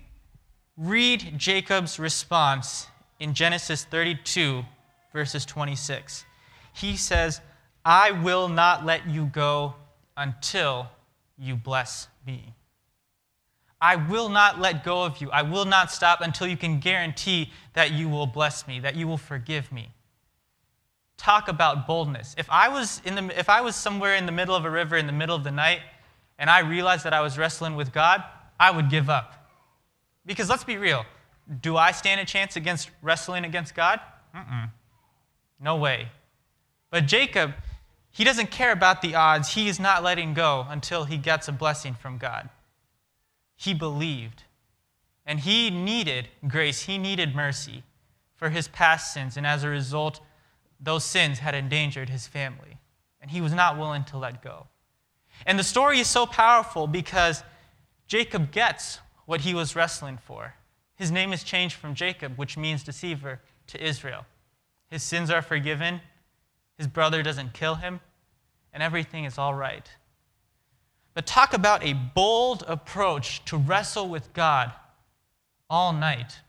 read 0.76 1.34
Jacob's 1.36 1.98
response 1.98 2.86
in 3.18 3.34
Genesis 3.34 3.84
32, 3.84 4.64
verses 5.12 5.44
26. 5.44 6.24
He 6.72 6.96
says, 6.96 7.40
I 7.84 8.12
will 8.12 8.48
not 8.48 8.86
let 8.86 9.08
you 9.08 9.26
go 9.26 9.74
until 10.16 10.88
you 11.38 11.54
bless 11.54 12.08
me. 12.26 12.54
I 13.80 13.96
will 13.96 14.28
not 14.28 14.60
let 14.60 14.84
go 14.84 15.04
of 15.04 15.20
you. 15.20 15.30
I 15.30 15.42
will 15.42 15.64
not 15.64 15.90
stop 15.90 16.20
until 16.20 16.46
you 16.46 16.56
can 16.56 16.80
guarantee 16.80 17.50
that 17.72 17.92
you 17.92 18.08
will 18.08 18.26
bless 18.26 18.66
me, 18.66 18.80
that 18.80 18.94
you 18.94 19.08
will 19.08 19.18
forgive 19.18 19.72
me. 19.72 19.88
Talk 21.20 21.48
about 21.48 21.86
boldness. 21.86 22.34
If 22.38 22.48
I 22.48 22.70
was, 22.70 23.02
in 23.04 23.14
the, 23.14 23.38
if 23.38 23.50
I 23.50 23.60
was 23.60 23.76
somewhere 23.76 24.14
in 24.14 24.24
the 24.24 24.32
middle 24.32 24.54
of 24.54 24.64
a 24.64 24.70
river 24.70 24.96
in 24.96 25.06
the 25.06 25.12
middle 25.12 25.36
of 25.36 25.44
the 25.44 25.50
night 25.50 25.80
and 26.38 26.48
I 26.48 26.60
realized 26.60 27.04
that 27.04 27.12
I 27.12 27.20
was 27.20 27.36
wrestling 27.36 27.76
with 27.76 27.92
God, 27.92 28.24
I 28.58 28.70
would 28.70 28.88
give 28.88 29.10
up. 29.10 29.34
Because 30.24 30.48
let's 30.48 30.64
be 30.64 30.78
real 30.78 31.04
do 31.60 31.76
I 31.76 31.92
stand 31.92 32.22
a 32.22 32.24
chance 32.24 32.56
against 32.56 32.90
wrestling 33.02 33.44
against 33.44 33.74
God? 33.74 34.00
Mm-mm. 34.34 34.70
No 35.60 35.76
way. 35.76 36.08
But 36.90 37.06
Jacob, 37.06 37.52
he 38.10 38.24
doesn't 38.24 38.50
care 38.50 38.72
about 38.72 39.02
the 39.02 39.14
odds. 39.14 39.52
He 39.52 39.68
is 39.68 39.78
not 39.78 40.02
letting 40.02 40.32
go 40.32 40.64
until 40.70 41.04
he 41.04 41.18
gets 41.18 41.48
a 41.48 41.52
blessing 41.52 41.94
from 41.94 42.16
God. 42.16 42.48
He 43.56 43.74
believed. 43.74 44.44
And 45.26 45.40
he 45.40 45.68
needed 45.68 46.28
grace, 46.48 46.82
he 46.82 46.96
needed 46.96 47.34
mercy 47.34 47.82
for 48.36 48.48
his 48.48 48.68
past 48.68 49.12
sins. 49.12 49.36
And 49.36 49.46
as 49.46 49.64
a 49.64 49.68
result, 49.68 50.20
those 50.80 51.04
sins 51.04 51.38
had 51.38 51.54
endangered 51.54 52.08
his 52.08 52.26
family. 52.26 52.78
And 53.20 53.30
he 53.30 53.40
was 53.40 53.52
not 53.52 53.78
willing 53.78 54.04
to 54.04 54.18
let 54.18 54.42
go. 54.42 54.66
And 55.46 55.58
the 55.58 55.64
story 55.64 56.00
is 56.00 56.06
so 56.06 56.26
powerful 56.26 56.86
because 56.86 57.42
Jacob 58.06 58.50
gets 58.50 58.98
what 59.26 59.42
he 59.42 59.54
was 59.54 59.76
wrestling 59.76 60.18
for. 60.18 60.54
His 60.94 61.10
name 61.10 61.32
is 61.32 61.44
changed 61.44 61.76
from 61.76 61.94
Jacob, 61.94 62.36
which 62.36 62.56
means 62.56 62.82
deceiver, 62.82 63.40
to 63.68 63.82
Israel. 63.82 64.26
his 64.90 65.02
sins 65.04 65.30
are 65.30 65.42
forgiven, 65.42 66.00
his 66.76 66.88
brother 66.88 67.22
doesn't 67.22 67.52
kill 67.52 67.76
him, 67.76 68.00
and 68.72 68.82
everything 68.82 69.24
is 69.24 69.38
all 69.38 69.54
right. 69.54 69.88
But 71.14 71.26
talk 71.26 71.54
about 71.54 71.84
a 71.84 71.92
bold 71.92 72.64
approach 72.66 73.44
to 73.44 73.56
wrestle 73.56 74.08
with 74.08 74.32
God 74.32 74.72
all 75.68 75.92
night 75.92 76.40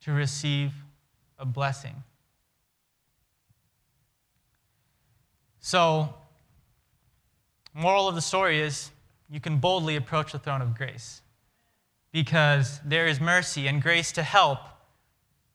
to 0.00 0.12
receive 0.12 0.72
a 1.38 1.44
blessing. 1.44 2.02
So, 5.64 6.12
moral 7.72 8.08
of 8.08 8.16
the 8.16 8.20
story 8.20 8.60
is 8.60 8.90
you 9.30 9.40
can 9.40 9.58
boldly 9.58 9.94
approach 9.94 10.32
the 10.32 10.38
throne 10.40 10.60
of 10.60 10.76
grace 10.76 11.22
because 12.10 12.80
there 12.84 13.06
is 13.06 13.20
mercy 13.20 13.68
and 13.68 13.80
grace 13.80 14.10
to 14.12 14.24
help 14.24 14.58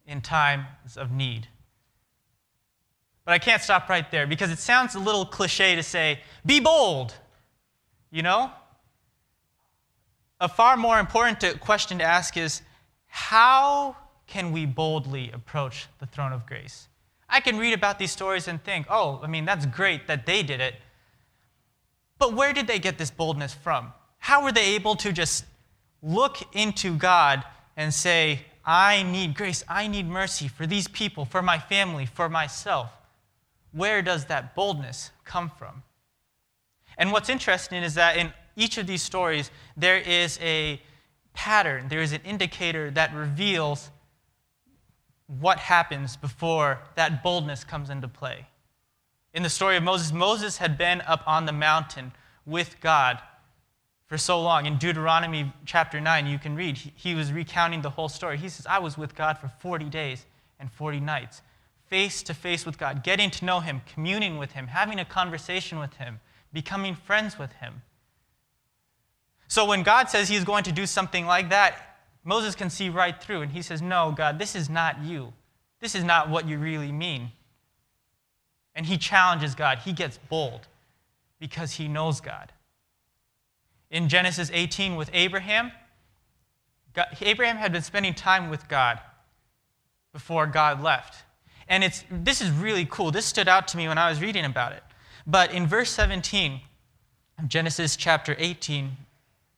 in 0.07 0.21
times 0.21 0.95
of 0.95 1.11
need. 1.11 1.49
But 3.25 3.33
I 3.33 3.39
can't 3.39 3.61
stop 3.61 3.89
right 3.89 4.09
there 4.09 4.25
because 4.25 4.49
it 4.49 4.59
sounds 4.59 4.95
a 4.95 4.99
little 4.99 5.25
cliche 5.25 5.75
to 5.75 5.83
say, 5.83 6.21
be 6.45 6.61
bold, 6.61 7.13
you 8.09 8.23
know? 8.23 8.49
A 10.39 10.47
far 10.47 10.77
more 10.77 10.99
important 10.99 11.59
question 11.59 11.97
to 11.97 12.05
ask 12.05 12.37
is, 12.37 12.61
how 13.07 13.97
can 14.25 14.53
we 14.53 14.65
boldly 14.65 15.31
approach 15.31 15.87
the 15.99 16.05
throne 16.05 16.31
of 16.31 16.45
grace? 16.45 16.87
I 17.29 17.39
can 17.39 17.57
read 17.57 17.73
about 17.73 17.99
these 17.99 18.11
stories 18.11 18.47
and 18.47 18.63
think, 18.63 18.87
oh, 18.89 19.19
I 19.23 19.27
mean, 19.27 19.45
that's 19.45 19.65
great 19.65 20.07
that 20.07 20.25
they 20.25 20.43
did 20.43 20.61
it. 20.61 20.75
But 22.19 22.33
where 22.33 22.53
did 22.53 22.67
they 22.67 22.79
get 22.79 22.97
this 22.97 23.11
boldness 23.11 23.53
from? 23.53 23.93
How 24.19 24.43
were 24.43 24.51
they 24.51 24.75
able 24.75 24.95
to 24.97 25.11
just 25.11 25.45
look 26.01 26.37
into 26.55 26.95
God 26.97 27.43
and 27.75 27.93
say, 27.93 28.41
I 28.65 29.03
need 29.03 29.35
grace, 29.35 29.63
I 29.67 29.87
need 29.87 30.07
mercy 30.07 30.47
for 30.47 30.65
these 30.65 30.87
people, 30.87 31.25
for 31.25 31.41
my 31.41 31.59
family, 31.59 32.05
for 32.05 32.27
myself? 32.27 32.89
Where 33.71 34.01
does 34.01 34.25
that 34.25 34.55
boldness 34.55 35.11
come 35.23 35.51
from? 35.57 35.83
And 36.97 37.11
what's 37.11 37.29
interesting 37.29 37.83
is 37.83 37.93
that 37.95 38.17
in 38.17 38.33
each 38.55 38.77
of 38.77 38.87
these 38.87 39.03
stories, 39.03 39.51
there 39.75 39.97
is 39.97 40.39
a 40.41 40.81
pattern, 41.33 41.87
there 41.87 42.01
is 42.01 42.11
an 42.11 42.21
indicator 42.25 42.89
that 42.91 43.13
reveals 43.13 43.91
what 45.27 45.59
happens 45.59 46.15
before 46.15 46.79
that 46.95 47.21
boldness 47.21 47.63
comes 47.63 47.89
into 47.89 48.07
play. 48.07 48.47
In 49.33 49.43
the 49.43 49.49
story 49.49 49.77
of 49.77 49.83
Moses, 49.83 50.11
Moses 50.11 50.57
had 50.57 50.77
been 50.77 51.01
up 51.01 51.21
on 51.27 51.45
the 51.45 51.51
mountain 51.51 52.13
with 52.45 52.79
God 52.79 53.19
for 54.07 54.17
so 54.17 54.41
long. 54.41 54.65
In 54.65 54.77
Deuteronomy 54.77 55.53
chapter 55.65 55.99
9, 55.99 56.27
you 56.27 56.39
can 56.39 56.55
read, 56.55 56.77
he 56.77 57.13
was 57.13 57.31
recounting 57.31 57.81
the 57.81 57.89
whole 57.89 58.09
story. 58.09 58.37
He 58.37 58.49
says, 58.49 58.65
I 58.65 58.79
was 58.79 58.97
with 58.97 59.15
God 59.15 59.37
for 59.37 59.49
40 59.59 59.85
days 59.85 60.25
and 60.59 60.71
40 60.71 61.01
nights, 61.01 61.41
face 61.87 62.23
to 62.23 62.33
face 62.33 62.65
with 62.65 62.77
God, 62.77 63.03
getting 63.03 63.29
to 63.31 63.45
know 63.45 63.59
Him, 63.59 63.81
communing 63.93 64.37
with 64.37 64.53
Him, 64.53 64.67
having 64.67 64.99
a 64.99 65.05
conversation 65.05 65.77
with 65.77 65.93
Him, 65.95 66.19
becoming 66.53 66.95
friends 66.95 67.37
with 67.37 67.51
Him. 67.53 67.81
So 69.47 69.65
when 69.65 69.83
God 69.83 70.09
says 70.09 70.29
He's 70.29 70.43
going 70.43 70.63
to 70.63 70.71
do 70.71 70.85
something 70.85 71.25
like 71.25 71.49
that, 71.49 71.86
Moses 72.27 72.55
can 72.55 72.69
see 72.69 72.89
right 72.89 73.23
through, 73.23 73.41
and 73.41 73.53
he 73.53 73.61
says, 73.61 73.81
No, 73.81 74.13
God, 74.15 74.37
this 74.37 74.53
is 74.53 74.69
not 74.69 75.01
you. 75.01 75.31
This 75.79 75.95
is 75.95 76.03
not 76.03 76.29
what 76.29 76.45
you 76.45 76.57
really 76.57 76.91
mean. 76.91 77.31
And 78.75 78.85
he 78.85 78.97
challenges 78.97 79.55
God. 79.55 79.77
He 79.79 79.93
gets 79.93 80.17
bold 80.29 80.67
because 81.39 81.71
he 81.71 81.87
knows 81.87 82.19
God. 82.19 82.51
In 83.89 84.09
Genesis 84.09 84.51
18 84.53 84.97
with 84.97 85.09
Abraham, 85.13 85.71
God, 86.93 87.07
Abraham 87.21 87.55
had 87.55 87.71
been 87.71 87.81
spending 87.81 88.13
time 88.13 88.49
with 88.49 88.67
God 88.67 88.99
before 90.11 90.47
God 90.47 90.83
left. 90.83 91.23
And 91.69 91.81
it's, 91.81 92.03
this 92.11 92.41
is 92.41 92.51
really 92.51 92.85
cool. 92.89 93.09
This 93.09 93.25
stood 93.25 93.47
out 93.47 93.69
to 93.69 93.77
me 93.77 93.87
when 93.87 93.97
I 93.97 94.09
was 94.09 94.19
reading 94.19 94.43
about 94.43 94.73
it. 94.73 94.83
But 95.25 95.53
in 95.53 95.65
verse 95.65 95.91
17 95.91 96.59
of 97.39 97.47
Genesis 97.47 97.95
chapter 97.95 98.35
18, 98.37 98.97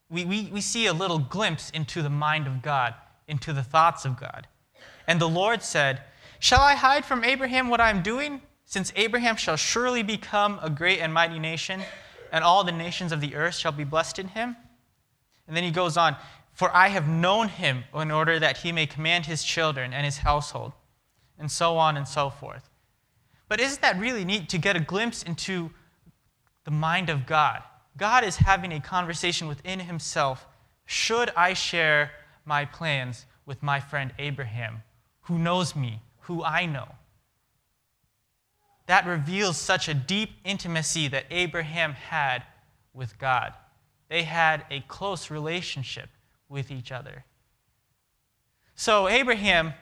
we, 0.09 0.25
we, 0.25 0.49
we 0.51 0.61
see 0.61 0.87
a 0.87 0.93
little 0.93 1.19
glimpse 1.19 1.69
into 1.69 2.01
the 2.01 2.09
mind 2.09 2.47
of 2.47 2.61
God, 2.61 2.95
into 3.27 3.53
the 3.53 3.63
thoughts 3.63 4.05
of 4.05 4.19
God. 4.19 4.47
And 5.07 5.21
the 5.21 5.29
Lord 5.29 5.61
said, 5.61 6.01
Shall 6.39 6.61
I 6.61 6.75
hide 6.75 7.05
from 7.05 7.23
Abraham 7.23 7.69
what 7.69 7.81
I 7.81 7.89
am 7.89 8.01
doing? 8.01 8.41
Since 8.65 8.93
Abraham 8.95 9.35
shall 9.35 9.55
surely 9.55 10.03
become 10.03 10.59
a 10.61 10.69
great 10.69 10.99
and 10.99 11.13
mighty 11.13 11.39
nation, 11.39 11.81
and 12.31 12.43
all 12.43 12.63
the 12.63 12.71
nations 12.71 13.11
of 13.11 13.21
the 13.21 13.35
earth 13.35 13.55
shall 13.55 13.71
be 13.71 13.83
blessed 13.83 14.19
in 14.19 14.29
him. 14.29 14.55
And 15.47 15.57
then 15.57 15.63
he 15.63 15.71
goes 15.71 15.97
on, 15.97 16.15
For 16.53 16.75
I 16.75 16.89
have 16.89 17.07
known 17.07 17.47
him 17.49 17.83
in 17.93 18.11
order 18.11 18.39
that 18.39 18.57
he 18.57 18.71
may 18.71 18.85
command 18.85 19.25
his 19.25 19.43
children 19.43 19.93
and 19.93 20.05
his 20.05 20.19
household, 20.19 20.73
and 21.37 21.51
so 21.51 21.77
on 21.77 21.97
and 21.97 22.07
so 22.07 22.29
forth. 22.29 22.69
But 23.47 23.59
isn't 23.59 23.81
that 23.81 23.99
really 23.99 24.23
neat 24.23 24.47
to 24.49 24.59
get 24.59 24.75
a 24.75 24.79
glimpse 24.79 25.23
into 25.23 25.71
the 26.63 26.71
mind 26.71 27.09
of 27.09 27.25
God? 27.25 27.63
God 27.99 28.23
is 28.23 28.37
having 28.37 28.71
a 28.71 28.79
conversation 28.79 29.47
within 29.47 29.79
himself. 29.79 30.47
Should 30.85 31.31
I 31.35 31.53
share 31.53 32.11
my 32.45 32.65
plans 32.65 33.25
with 33.45 33.61
my 33.61 33.79
friend 33.79 34.13
Abraham, 34.17 34.81
who 35.23 35.37
knows 35.37 35.75
me, 35.75 36.01
who 36.21 36.43
I 36.43 36.65
know? 36.65 36.95
That 38.87 39.05
reveals 39.05 39.57
such 39.57 39.87
a 39.87 39.93
deep 39.93 40.31
intimacy 40.43 41.07
that 41.09 41.25
Abraham 41.29 41.93
had 41.93 42.43
with 42.93 43.19
God. 43.19 43.53
They 44.07 44.23
had 44.23 44.65
a 44.71 44.79
close 44.81 45.29
relationship 45.29 46.09
with 46.47 46.71
each 46.71 46.91
other. 46.91 47.25
So 48.73 49.07
Abraham 49.07 49.73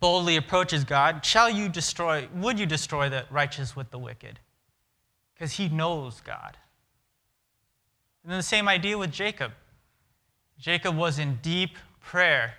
boldly 0.00 0.36
approaches 0.36 0.84
God, 0.84 1.24
Shall 1.24 1.50
you 1.50 1.68
destroy, 1.68 2.28
would 2.34 2.58
you 2.58 2.66
destroy 2.66 3.08
the 3.08 3.26
righteous 3.30 3.76
with 3.76 3.90
the 3.90 3.98
wicked? 3.98 4.38
Because 5.34 5.52
he 5.52 5.68
knows 5.68 6.20
God. 6.20 6.56
And 8.24 8.32
then 8.32 8.38
the 8.38 8.42
same 8.42 8.68
idea 8.68 8.96
with 8.96 9.12
Jacob. 9.12 9.52
Jacob 10.58 10.96
was 10.96 11.18
in 11.18 11.38
deep 11.42 11.76
prayer 12.00 12.54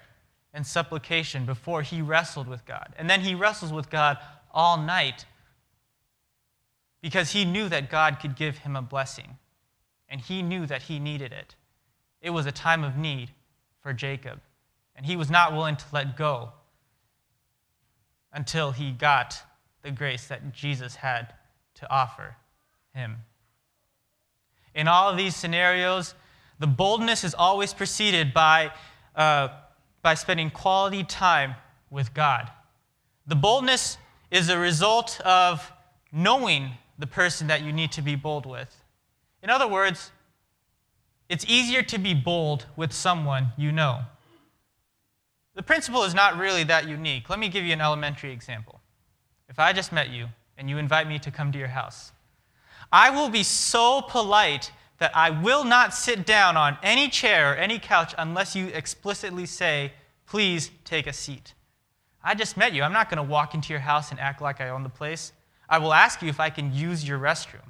and 0.54 0.66
supplication 0.66 1.46
before 1.46 1.82
he 1.82 2.02
wrestled 2.02 2.48
with 2.48 2.66
God. 2.66 2.94
And 2.98 3.10
then 3.10 3.22
he 3.22 3.34
wrestles 3.36 3.74
with 3.74 3.90
God 3.90 4.18
all 4.54 4.78
night 4.78 5.26
because 7.02 7.32
he 7.32 7.46
knew 7.46 7.68
that 7.70 7.90
God 7.90 8.20
could 8.20 8.36
give 8.36 8.60
him 8.60 8.76
a 8.76 8.82
blessing. 8.82 9.38
And 10.08 10.22
he 10.22 10.44
knew 10.44 10.68
that 10.68 10.84
he 10.84 11.00
needed 11.00 11.32
it. 11.34 11.56
It 12.22 12.30
was 12.30 12.46
a 12.46 12.52
time 12.52 12.84
of 12.84 12.96
need 12.96 13.32
for 13.82 13.92
Jacob. 13.92 14.40
And 14.96 15.06
he 15.06 15.16
was 15.16 15.30
not 15.30 15.52
willing 15.52 15.76
to 15.76 15.86
let 15.92 16.16
go 16.16 16.52
until 18.32 18.72
he 18.72 18.92
got 18.92 19.42
the 19.82 19.92
grace 19.92 20.28
that 20.28 20.54
Jesus 20.54 20.96
had 20.96 21.34
to 21.76 21.92
offer 21.92 22.36
him. 22.94 23.18
In 24.76 24.88
all 24.88 25.10
of 25.10 25.18
these 25.18 25.36
scenarios, 25.36 26.14
the 26.60 26.68
boldness 26.68 27.24
is 27.24 27.34
always 27.34 27.74
preceded 27.74 28.34
by, 28.34 28.72
uh, 29.16 29.48
by 30.02 30.14
spending 30.14 30.52
quality 30.52 31.04
time 31.04 31.56
with 31.90 32.14
God. 32.14 32.52
The 33.26 33.36
boldness 33.36 33.98
is 34.30 34.50
a 34.50 34.58
result 34.58 35.20
of 35.22 35.72
knowing 36.12 36.72
the 37.00 37.08
person 37.08 37.48
that 37.48 37.62
you 37.62 37.72
need 37.72 37.92
to 37.94 38.02
be 38.02 38.16
bold 38.16 38.46
with. 38.46 38.84
In 39.42 39.50
other 39.50 39.68
words, 39.68 40.12
it's 41.30 41.46
easier 41.48 41.82
to 41.84 41.98
be 41.98 42.14
bold 42.14 42.66
with 42.76 42.94
someone 42.94 43.54
you 43.58 43.72
know. 43.72 44.02
The 45.56 45.64
principle 45.64 46.04
is 46.04 46.14
not 46.14 46.38
really 46.38 46.64
that 46.66 46.88
unique. 46.88 47.30
Let 47.30 47.40
me 47.40 47.50
give 47.50 47.64
you 47.64 47.74
an 47.74 47.82
elementary 47.82 48.32
example. 48.32 48.82
If 49.48 49.58
I 49.58 49.74
just 49.74 49.92
met 49.92 50.10
you 50.10 50.28
and 50.58 50.70
you 50.70 50.78
invite 50.78 51.08
me 51.08 51.18
to 51.20 51.32
come 51.32 51.52
to 51.52 51.58
your 51.58 51.70
house, 51.70 52.12
I 52.92 53.10
will 53.10 53.30
be 53.30 53.44
so 53.44 54.02
polite 54.02 54.72
that 54.98 55.16
I 55.16 55.30
will 55.30 55.64
not 55.64 55.94
sit 55.94 56.26
down 56.26 56.56
on 56.56 56.78
any 56.82 57.10
chair 57.10 57.52
or 57.54 57.56
any 57.56 57.80
couch 57.80 58.14
unless 58.18 58.56
you 58.56 58.68
explicitly 58.68 59.46
say, 59.46 59.94
please 60.26 60.72
take 60.84 61.08
a 61.08 61.14
seat. 61.14 61.54
I 62.24 62.34
just 62.34 62.58
met 62.58 62.74
you. 62.74 62.82
I'm 62.82 62.94
not 62.94 63.10
going 63.10 63.18
to 63.18 63.24
walk 63.24 63.54
into 63.54 63.74
your 63.74 63.82
house 63.82 64.12
and 64.12 64.20
act 64.20 64.42
like 64.42 64.62
I 64.62 64.70
own 64.70 64.84
the 64.84 64.90
place. 64.90 65.34
I 65.70 65.78
will 65.80 65.94
ask 65.94 66.22
you 66.22 66.30
if 66.30 66.40
I 66.40 66.50
can 66.50 66.74
use 66.74 67.08
your 67.08 67.20
restroom. 67.20 67.70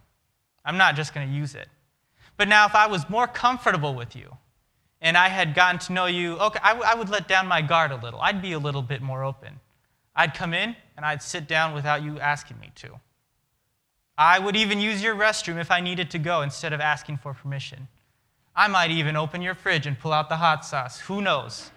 I'm 0.63 0.77
not 0.77 0.95
just 0.95 1.13
going 1.13 1.27
to 1.27 1.33
use 1.33 1.55
it. 1.55 1.67
But 2.37 2.47
now, 2.47 2.65
if 2.65 2.75
I 2.75 2.87
was 2.87 3.09
more 3.09 3.27
comfortable 3.27 3.95
with 3.95 4.15
you 4.15 4.35
and 5.01 5.17
I 5.17 5.29
had 5.29 5.55
gotten 5.55 5.79
to 5.81 5.93
know 5.93 6.05
you, 6.05 6.37
okay, 6.37 6.59
I, 6.61 6.69
w- 6.69 6.89
I 6.89 6.95
would 6.95 7.09
let 7.09 7.27
down 7.27 7.47
my 7.47 7.61
guard 7.61 7.91
a 7.91 7.95
little. 7.95 8.19
I'd 8.19 8.41
be 8.41 8.53
a 8.53 8.59
little 8.59 8.81
bit 8.81 9.01
more 9.01 9.23
open. 9.23 9.59
I'd 10.15 10.33
come 10.33 10.53
in 10.53 10.75
and 10.97 11.05
I'd 11.05 11.21
sit 11.21 11.47
down 11.47 11.73
without 11.73 12.03
you 12.03 12.19
asking 12.19 12.59
me 12.59 12.71
to. 12.75 12.99
I 14.17 14.39
would 14.39 14.55
even 14.55 14.79
use 14.79 15.03
your 15.03 15.15
restroom 15.15 15.59
if 15.59 15.71
I 15.71 15.81
needed 15.81 16.09
to 16.11 16.19
go 16.19 16.41
instead 16.41 16.71
of 16.73 16.79
asking 16.79 17.17
for 17.17 17.33
permission. 17.33 17.87
I 18.55 18.67
might 18.69 18.91
even 18.91 19.17
open 19.17 19.41
your 19.41 19.55
fridge 19.55 19.85
and 19.85 19.99
pull 19.99 20.13
out 20.13 20.29
the 20.29 20.37
hot 20.37 20.65
sauce. 20.65 20.99
Who 21.01 21.21
knows? 21.21 21.71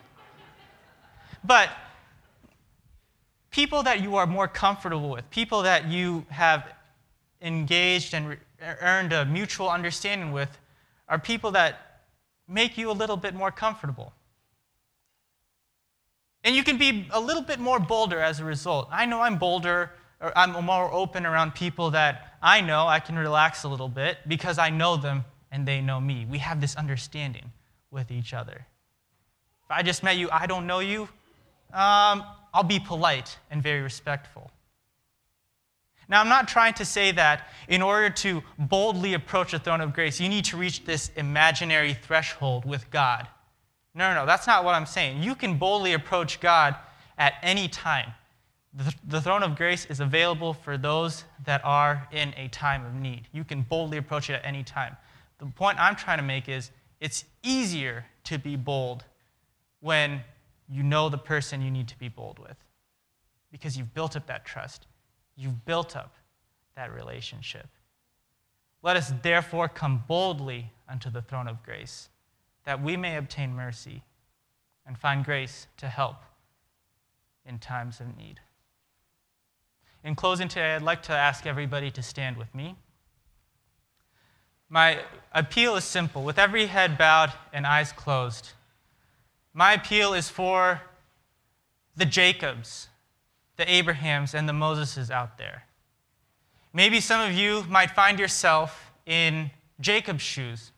But 1.42 1.70
people 3.50 3.82
that 3.82 4.00
you 4.00 4.16
are 4.16 4.26
more 4.26 4.46
comfortable 4.46 5.10
with, 5.10 5.28
people 5.30 5.62
that 5.62 5.88
you 5.88 6.24
have 6.28 6.72
engaged 7.42 8.14
and 8.14 8.36
earned 8.80 9.12
a 9.12 9.24
mutual 9.24 9.68
understanding 9.68 10.30
with, 10.30 10.58
are 11.08 11.18
people 11.18 11.50
that 11.52 12.02
make 12.46 12.78
you 12.78 12.90
a 12.90 12.92
little 12.92 13.16
bit 13.16 13.34
more 13.34 13.50
comfortable. 13.50 14.12
And 16.44 16.54
you 16.54 16.62
can 16.62 16.78
be 16.78 17.08
a 17.10 17.20
little 17.20 17.42
bit 17.42 17.58
more 17.58 17.80
bolder 17.80 18.20
as 18.20 18.38
a 18.38 18.44
result. 18.44 18.88
I 18.92 19.06
know 19.06 19.20
I'm 19.20 19.38
bolder, 19.38 19.90
or 20.20 20.32
I'm 20.36 20.52
more 20.64 20.92
open 20.92 21.26
around 21.26 21.54
people 21.54 21.90
that 21.90 22.27
I 22.42 22.60
know 22.60 22.86
I 22.86 23.00
can 23.00 23.18
relax 23.18 23.64
a 23.64 23.68
little 23.68 23.88
bit 23.88 24.18
because 24.26 24.58
I 24.58 24.70
know 24.70 24.96
them 24.96 25.24
and 25.50 25.66
they 25.66 25.80
know 25.80 26.00
me. 26.00 26.26
We 26.30 26.38
have 26.38 26.60
this 26.60 26.76
understanding 26.76 27.52
with 27.90 28.10
each 28.10 28.34
other. 28.34 28.66
If 29.64 29.70
I 29.70 29.82
just 29.82 30.02
met 30.02 30.16
you, 30.16 30.28
I 30.30 30.46
don't 30.46 30.66
know 30.66 30.80
you, 30.80 31.02
um, 31.72 32.24
I'll 32.54 32.62
be 32.66 32.78
polite 32.78 33.36
and 33.50 33.62
very 33.62 33.82
respectful. 33.82 34.50
Now, 36.08 36.20
I'm 36.20 36.28
not 36.28 36.48
trying 36.48 36.72
to 36.74 36.86
say 36.86 37.12
that 37.12 37.48
in 37.68 37.82
order 37.82 38.08
to 38.08 38.42
boldly 38.58 39.12
approach 39.12 39.52
the 39.52 39.58
throne 39.58 39.82
of 39.82 39.92
grace, 39.92 40.18
you 40.18 40.28
need 40.28 40.46
to 40.46 40.56
reach 40.56 40.84
this 40.86 41.10
imaginary 41.16 41.92
threshold 41.92 42.64
with 42.64 42.90
God. 42.90 43.28
No, 43.94 44.08
no, 44.08 44.20
no, 44.20 44.26
that's 44.26 44.46
not 44.46 44.64
what 44.64 44.74
I'm 44.74 44.86
saying. 44.86 45.22
You 45.22 45.34
can 45.34 45.58
boldly 45.58 45.92
approach 45.92 46.40
God 46.40 46.76
at 47.18 47.34
any 47.42 47.68
time. 47.68 48.12
The, 49.08 49.20
throne 49.20 49.42
of 49.42 49.56
grace 49.56 49.86
is 49.86 49.98
available 49.98 50.54
for 50.54 50.78
those 50.78 51.24
that 51.44 51.60
are 51.64 52.06
in 52.12 52.32
a 52.36 52.46
time 52.48 52.86
of 52.86 52.94
need. 52.94 53.26
You 53.32 53.42
can 53.42 53.62
boldly 53.62 53.98
approach 53.98 54.30
it 54.30 54.34
at 54.34 54.44
any 54.44 54.62
time. 54.62 54.96
The 55.38 55.46
point 55.46 55.80
I'm 55.80 55.96
trying 55.96 56.18
to 56.18 56.24
make 56.24 56.48
is 56.48 56.70
it's 57.00 57.24
easier 57.42 58.06
to 58.24 58.38
be 58.38 58.54
bold 58.54 59.04
when 59.80 60.20
you 60.68 60.84
know 60.84 61.08
the 61.08 61.18
person 61.18 61.60
you 61.60 61.72
need 61.72 61.88
to 61.88 61.98
be 61.98 62.08
bold 62.08 62.38
with 62.38 62.56
because 63.50 63.76
you've 63.76 63.94
built 63.94 64.14
up 64.14 64.28
that 64.28 64.44
trust. 64.44 64.86
You've 65.34 65.64
built 65.64 65.96
up 65.96 66.14
that 66.76 66.94
relationship. 66.94 67.66
Let 68.82 68.96
us 68.96 69.12
therefore 69.22 69.68
come 69.68 70.04
boldly 70.06 70.70
unto 70.88 71.10
the 71.10 71.22
throne 71.22 71.48
of 71.48 71.64
grace, 71.64 72.10
that 72.64 72.80
we 72.80 72.96
may 72.96 73.16
obtain 73.16 73.54
mercy 73.54 74.04
and 74.86 74.96
find 74.96 75.24
grace 75.24 75.66
to 75.78 75.88
help 75.88 76.22
in 77.44 77.58
times 77.58 77.98
of 77.98 78.16
need. 78.16 78.38
In 80.04 80.14
closing 80.14 80.48
today, 80.48 80.74
I'd 80.74 80.82
like 80.82 81.02
to 81.04 81.12
ask 81.12 81.46
everybody 81.46 81.90
to 81.90 82.02
stand 82.02 82.36
with 82.36 82.54
me. 82.54 82.76
My 84.68 85.00
appeal 85.32 85.76
is 85.76 85.84
simple. 85.84 86.22
With 86.22 86.38
every 86.38 86.66
head 86.66 86.96
bowed 86.96 87.32
and 87.52 87.66
eyes 87.66 87.92
closed, 87.92 88.52
my 89.54 89.72
appeal 89.72 90.14
is 90.14 90.28
for 90.28 90.82
the 91.96 92.04
Jacobs, 92.04 92.88
the 93.56 93.70
Abrahams 93.70 94.34
and 94.34 94.48
the 94.48 94.52
Moseses 94.52 95.10
out 95.10 95.36
there. 95.36 95.64
Maybe 96.72 97.00
some 97.00 97.28
of 97.28 97.34
you 97.34 97.64
might 97.68 97.90
find 97.90 98.18
yourself 98.18 98.92
in 99.04 99.50
Jacob's 99.80 100.22
shoes, 100.22 100.70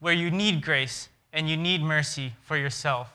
where 0.00 0.12
you 0.12 0.30
need 0.30 0.62
grace 0.62 1.08
and 1.32 1.48
you 1.48 1.56
need 1.56 1.82
mercy 1.82 2.34
for 2.42 2.56
yourself. 2.56 3.12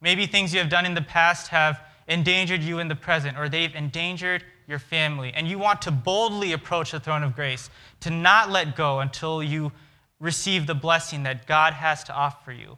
Maybe 0.00 0.26
things 0.26 0.54
you 0.54 0.60
have 0.60 0.70
done 0.70 0.86
in 0.86 0.94
the 0.94 1.02
past 1.02 1.48
have 1.48 1.80
endangered 2.06 2.62
you 2.62 2.78
in 2.78 2.88
the 2.88 2.94
present, 2.94 3.36
or 3.36 3.48
they've 3.48 3.74
endangered 3.74 4.44
your 4.68 4.78
family, 4.78 5.32
and 5.34 5.48
you 5.48 5.58
want 5.58 5.82
to 5.82 5.90
boldly 5.90 6.52
approach 6.52 6.92
the 6.92 7.00
throne 7.00 7.22
of 7.24 7.34
grace, 7.34 7.70
to 8.00 8.10
not 8.10 8.50
let 8.50 8.76
go 8.76 9.00
until 9.00 9.42
you 9.42 9.72
receive 10.20 10.66
the 10.66 10.74
blessing 10.74 11.22
that 11.22 11.46
God 11.46 11.72
has 11.72 12.04
to 12.04 12.14
offer 12.14 12.52
you. 12.52 12.76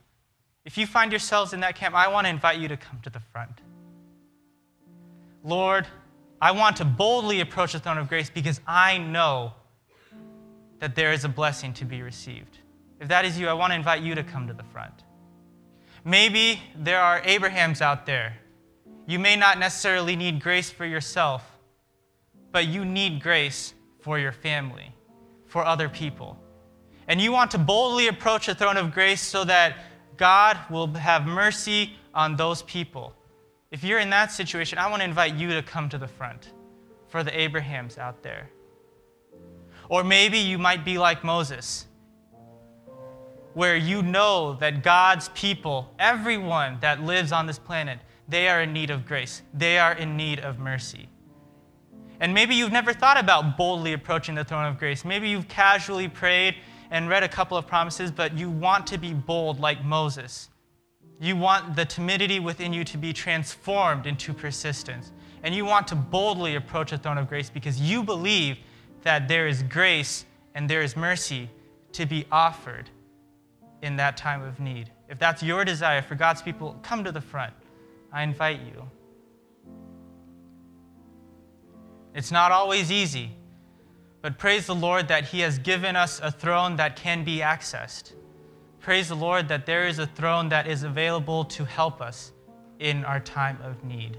If 0.65 0.79
you 0.79 0.87
find 0.87 1.11
yourselves 1.11 1.53
in 1.53 1.61
that 1.61 1.75
camp, 1.75 1.95
I 1.95 2.09
want 2.09 2.27
to 2.27 2.31
invite 2.31 2.59
you 2.61 2.69
to 2.69 2.77
come 2.77 3.01
to 3.03 3.11
the 3.11 3.21
front. 3.21 3.61
Lord, 5.43 5.87
I 6.41 6.53
want 6.53 6.77
to 6.77 6.85
boldly 6.85 7.41
approach 7.41 7.73
the 7.73 7.81
throne 7.81 7.99
of 7.99 8.09
grace 8.09 8.31
because 8.31 8.61
I 8.67 8.99
know 8.99 9.53
that 10.79 10.95
there 10.95 11.13
is 11.13 11.25
a 11.25 11.29
blessing 11.29 11.73
to 11.75 11.85
be 11.85 12.03
received. 12.03 12.59
If 13.01 13.09
that 13.09 13.25
is 13.25 13.39
you, 13.39 13.49
I 13.49 13.53
want 13.55 13.73
to 13.73 13.77
invite 13.77 14.03
you 14.03 14.15
to 14.15 14.23
come 14.23 14.47
to 14.47 14.53
the 14.53 14.63
front. 14.63 15.05
Maybe 16.05 16.61
there 16.77 17.01
are 17.01 17.21
Abrahams 17.25 17.83
out 17.83 18.07
there. 18.07 18.37
You 19.07 19.19
may 19.19 19.37
not 19.37 19.59
necessarily 19.59 20.15
need 20.15 20.41
grace 20.41 20.71
for 20.71 20.87
yourself, 20.87 21.50
but 22.53 22.67
you 22.67 22.85
need 22.85 23.23
grace 23.23 23.75
for 24.01 24.19
your 24.19 24.33
family, 24.33 24.95
for 25.47 25.65
other 25.65 25.89
people. 25.89 26.39
And 27.09 27.21
you 27.21 27.33
want 27.33 27.51
to 27.53 27.59
boldly 27.59 28.09
approach 28.09 28.47
the 28.47 28.55
throne 28.55 28.77
of 28.77 28.93
grace 28.93 29.21
so 29.21 29.45
that 29.45 29.79
God 30.17 30.57
will 30.71 30.87
have 30.95 31.27
mercy 31.27 31.93
on 32.15 32.37
those 32.37 32.63
people. 32.63 33.15
If 33.71 33.85
you're 33.85 33.99
in 34.01 34.11
that 34.11 34.33
situation, 34.33 34.79
I 34.79 34.89
want 34.89 35.01
to 35.01 35.09
invite 35.09 35.35
you 35.35 35.49
to 35.51 35.63
come 35.63 35.89
to 35.89 35.99
the 35.99 36.09
front 36.09 36.53
for 37.09 37.23
the 37.23 37.39
Abrahams 37.39 37.99
out 37.99 38.23
there. 38.23 38.51
Or 39.89 40.05
maybe 40.05 40.39
you 40.39 40.57
might 40.57 40.85
be 40.85 40.99
like 40.99 41.25
Moses, 41.25 41.87
where 43.55 43.77
you 43.77 44.03
know 44.03 44.55
that 44.61 44.85
God's 44.85 45.29
people, 45.31 45.93
everyone 45.99 46.79
that 46.81 47.03
lives 47.03 47.33
on 47.33 47.47
this 47.47 47.59
planet, 47.59 47.99
they 48.29 48.49
are 48.49 48.63
in 48.63 48.73
need 48.73 48.91
of 48.91 49.05
grace. 49.05 49.43
They 49.53 49.79
are 49.79 49.95
in 49.95 50.17
need 50.17 50.39
of 50.39 50.61
mercy. 50.61 51.09
And 52.21 52.35
maybe 52.35 52.55
you've 52.55 52.73
never 52.73 52.93
thought 52.93 53.19
about 53.19 53.57
boldly 53.57 53.95
approaching 53.95 54.35
the 54.35 54.45
throne 54.45 54.67
of 54.67 54.79
grace. 54.79 55.05
Maybe 55.05 55.29
you've 55.29 55.49
casually 55.49 56.07
prayed 56.07 56.57
and 56.91 57.09
read 57.09 57.23
a 57.23 57.29
couple 57.29 57.57
of 57.57 57.67
promises, 57.67 58.11
but 58.11 58.37
you 58.37 58.51
want 58.51 58.87
to 58.89 58.99
be 58.99 59.15
bold 59.15 59.59
like 59.59 59.83
Moses. 59.85 60.51
You 61.19 61.37
want 61.37 61.77
the 61.77 61.85
timidity 61.85 62.39
within 62.39 62.73
you 62.73 62.85
to 62.85 62.99
be 62.99 63.13
transformed 63.13 64.07
into 64.07 64.35
persistence. 64.35 65.13
And 65.43 65.55
you 65.55 65.65
want 65.65 65.89
to 65.89 65.95
boldly 65.95 66.57
approach 66.57 66.91
the 66.91 66.99
throne 66.99 67.17
of 67.17 67.29
grace 67.29 67.49
because 67.49 67.81
you 67.81 68.03
believe 68.03 68.59
that 69.03 69.27
there 69.27 69.49
is 69.49 69.63
grace 69.63 70.27
and 70.55 70.69
there 70.69 70.83
is 70.83 70.97
mercy 70.97 71.49
to 71.93 72.05
be 72.05 72.27
offered 72.31 72.91
in 73.83 73.97
that 73.97 74.17
time 74.19 74.43
of 74.43 74.61
need. 74.61 74.91
If 75.09 75.19
that's 75.19 75.43
your 75.43 75.65
desire 75.65 76.03
for 76.03 76.15
God's 76.15 76.43
people, 76.43 76.79
come 76.83 77.03
to 77.05 77.13
the 77.13 77.21
front. 77.21 77.55
I 78.13 78.23
invite 78.23 78.61
you. 78.61 78.89
It's 82.15 82.31
not 82.31 82.51
always 82.51 82.91
easy, 82.91 83.31
but 84.23 84.39
praise 84.39 84.67
the 84.67 84.75
Lord 84.75 85.09
that 85.09 85.25
He 85.25 85.41
has 85.41 85.59
given 85.59 85.97
us 85.97 86.21
a 86.23 86.31
throne 86.31 86.77
that 86.77 86.97
can 86.97 87.25
be 87.25 87.39
accessed. 87.39 88.13
Praise 88.81 89.09
the 89.09 89.15
Lord 89.15 89.49
that 89.49 89.67
there 89.67 89.87
is 89.87 89.99
a 89.99 90.07
throne 90.07 90.49
that 90.49 90.67
is 90.67 90.83
available 90.83 91.45
to 91.45 91.65
help 91.65 92.01
us 92.01 92.33
in 92.79 93.05
our 93.05 93.21
time 93.21 93.59
of 93.63 93.85
need. 93.85 94.19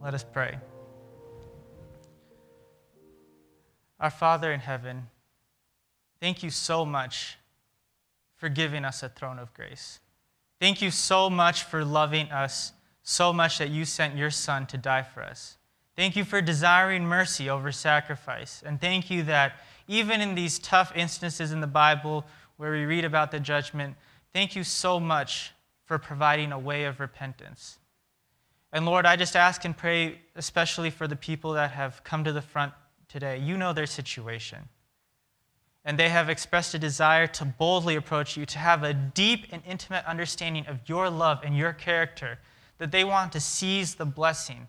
Let 0.00 0.14
us 0.14 0.24
pray. 0.24 0.58
Our 3.98 4.10
Father 4.10 4.52
in 4.52 4.60
heaven, 4.60 5.06
thank 6.20 6.42
you 6.42 6.50
so 6.50 6.84
much 6.84 7.38
for 8.36 8.48
giving 8.48 8.84
us 8.84 9.02
a 9.02 9.08
throne 9.08 9.38
of 9.38 9.54
grace. 9.54 10.00
Thank 10.60 10.82
you 10.82 10.90
so 10.90 11.30
much 11.30 11.62
for 11.62 11.84
loving 11.84 12.30
us 12.30 12.72
so 13.12 13.32
much 13.32 13.58
that 13.58 13.70
you 13.70 13.84
sent 13.84 14.16
your 14.16 14.30
Son 14.30 14.66
to 14.66 14.78
die 14.78 15.02
for 15.02 15.22
us. 15.22 15.58
Thank 15.94 16.16
you 16.16 16.24
for 16.24 16.40
desiring 16.40 17.04
mercy 17.04 17.50
over 17.50 17.70
sacrifice. 17.70 18.62
And 18.64 18.80
thank 18.80 19.10
you 19.10 19.22
that 19.24 19.60
even 19.86 20.20
in 20.20 20.34
these 20.34 20.58
tough 20.58 20.92
instances 20.96 21.52
in 21.52 21.60
the 21.60 21.66
Bible 21.66 22.24
where 22.56 22.72
we 22.72 22.84
read 22.84 23.04
about 23.04 23.30
the 23.30 23.40
judgment, 23.40 23.96
thank 24.32 24.56
you 24.56 24.64
so 24.64 24.98
much 24.98 25.52
for 25.84 25.98
providing 25.98 26.52
a 26.52 26.58
way 26.58 26.84
of 26.84 27.00
repentance. 27.00 27.78
And 28.72 28.86
Lord, 28.86 29.04
I 29.04 29.16
just 29.16 29.36
ask 29.36 29.66
and 29.66 29.76
pray, 29.76 30.20
especially 30.34 30.88
for 30.88 31.06
the 31.06 31.16
people 31.16 31.52
that 31.52 31.72
have 31.72 32.02
come 32.04 32.24
to 32.24 32.32
the 32.32 32.40
front 32.40 32.72
today. 33.08 33.38
You 33.38 33.58
know 33.58 33.74
their 33.74 33.86
situation. 33.86 34.70
And 35.84 35.98
they 35.98 36.08
have 36.08 36.30
expressed 36.30 36.72
a 36.74 36.78
desire 36.78 37.26
to 37.26 37.44
boldly 37.44 37.96
approach 37.96 38.36
you, 38.36 38.46
to 38.46 38.58
have 38.58 38.82
a 38.82 38.94
deep 38.94 39.46
and 39.50 39.62
intimate 39.66 40.06
understanding 40.06 40.66
of 40.66 40.78
your 40.86 41.10
love 41.10 41.40
and 41.44 41.54
your 41.54 41.74
character, 41.74 42.38
that 42.78 42.92
they 42.92 43.04
want 43.04 43.32
to 43.32 43.40
seize 43.40 43.94
the 43.94 44.04
blessing 44.04 44.66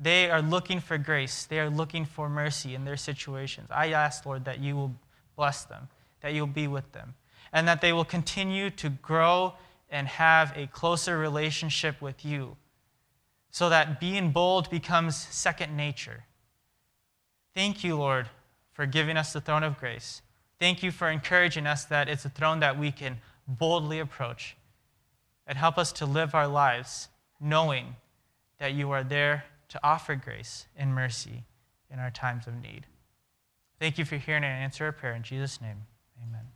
they 0.00 0.30
are 0.30 0.40
looking 0.40 0.80
for 0.80 0.96
grace. 0.96 1.44
They 1.44 1.60
are 1.60 1.68
looking 1.68 2.06
for 2.06 2.30
mercy 2.30 2.74
in 2.74 2.86
their 2.86 2.96
situations. 2.96 3.68
I 3.70 3.88
ask, 3.88 4.24
Lord, 4.24 4.46
that 4.46 4.58
you 4.58 4.74
will 4.74 4.94
bless 5.36 5.64
them, 5.64 5.88
that 6.22 6.32
you'll 6.32 6.46
be 6.46 6.66
with 6.66 6.90
them, 6.92 7.14
and 7.52 7.68
that 7.68 7.82
they 7.82 7.92
will 7.92 8.06
continue 8.06 8.70
to 8.70 8.88
grow 8.88 9.54
and 9.90 10.08
have 10.08 10.56
a 10.56 10.68
closer 10.68 11.18
relationship 11.18 12.00
with 12.00 12.24
you 12.24 12.56
so 13.50 13.68
that 13.68 14.00
being 14.00 14.30
bold 14.30 14.70
becomes 14.70 15.16
second 15.16 15.76
nature. 15.76 16.24
Thank 17.54 17.84
you, 17.84 17.96
Lord, 17.96 18.28
for 18.72 18.86
giving 18.86 19.18
us 19.18 19.34
the 19.34 19.40
throne 19.40 19.64
of 19.64 19.78
grace. 19.78 20.22
Thank 20.58 20.82
you 20.82 20.92
for 20.92 21.10
encouraging 21.10 21.66
us 21.66 21.84
that 21.86 22.08
it's 22.08 22.24
a 22.24 22.30
throne 22.30 22.60
that 22.60 22.78
we 22.78 22.90
can 22.90 23.18
boldly 23.46 23.98
approach. 23.98 24.56
And 25.46 25.58
help 25.58 25.76
us 25.76 25.92
to 25.92 26.06
live 26.06 26.34
our 26.34 26.46
lives 26.46 27.08
knowing 27.40 27.96
that 28.58 28.74
you 28.74 28.90
are 28.90 29.02
there 29.02 29.44
to 29.68 29.80
offer 29.82 30.14
grace 30.14 30.66
and 30.76 30.94
mercy 30.94 31.44
in 31.90 31.98
our 31.98 32.10
times 32.10 32.46
of 32.46 32.54
need. 32.60 32.86
Thank 33.78 33.98
you 33.98 34.04
for 34.04 34.16
hearing 34.16 34.44
and 34.44 34.62
answer 34.62 34.84
our 34.84 34.92
prayer. 34.92 35.14
In 35.14 35.22
Jesus' 35.22 35.60
name, 35.60 35.86
amen. 36.22 36.46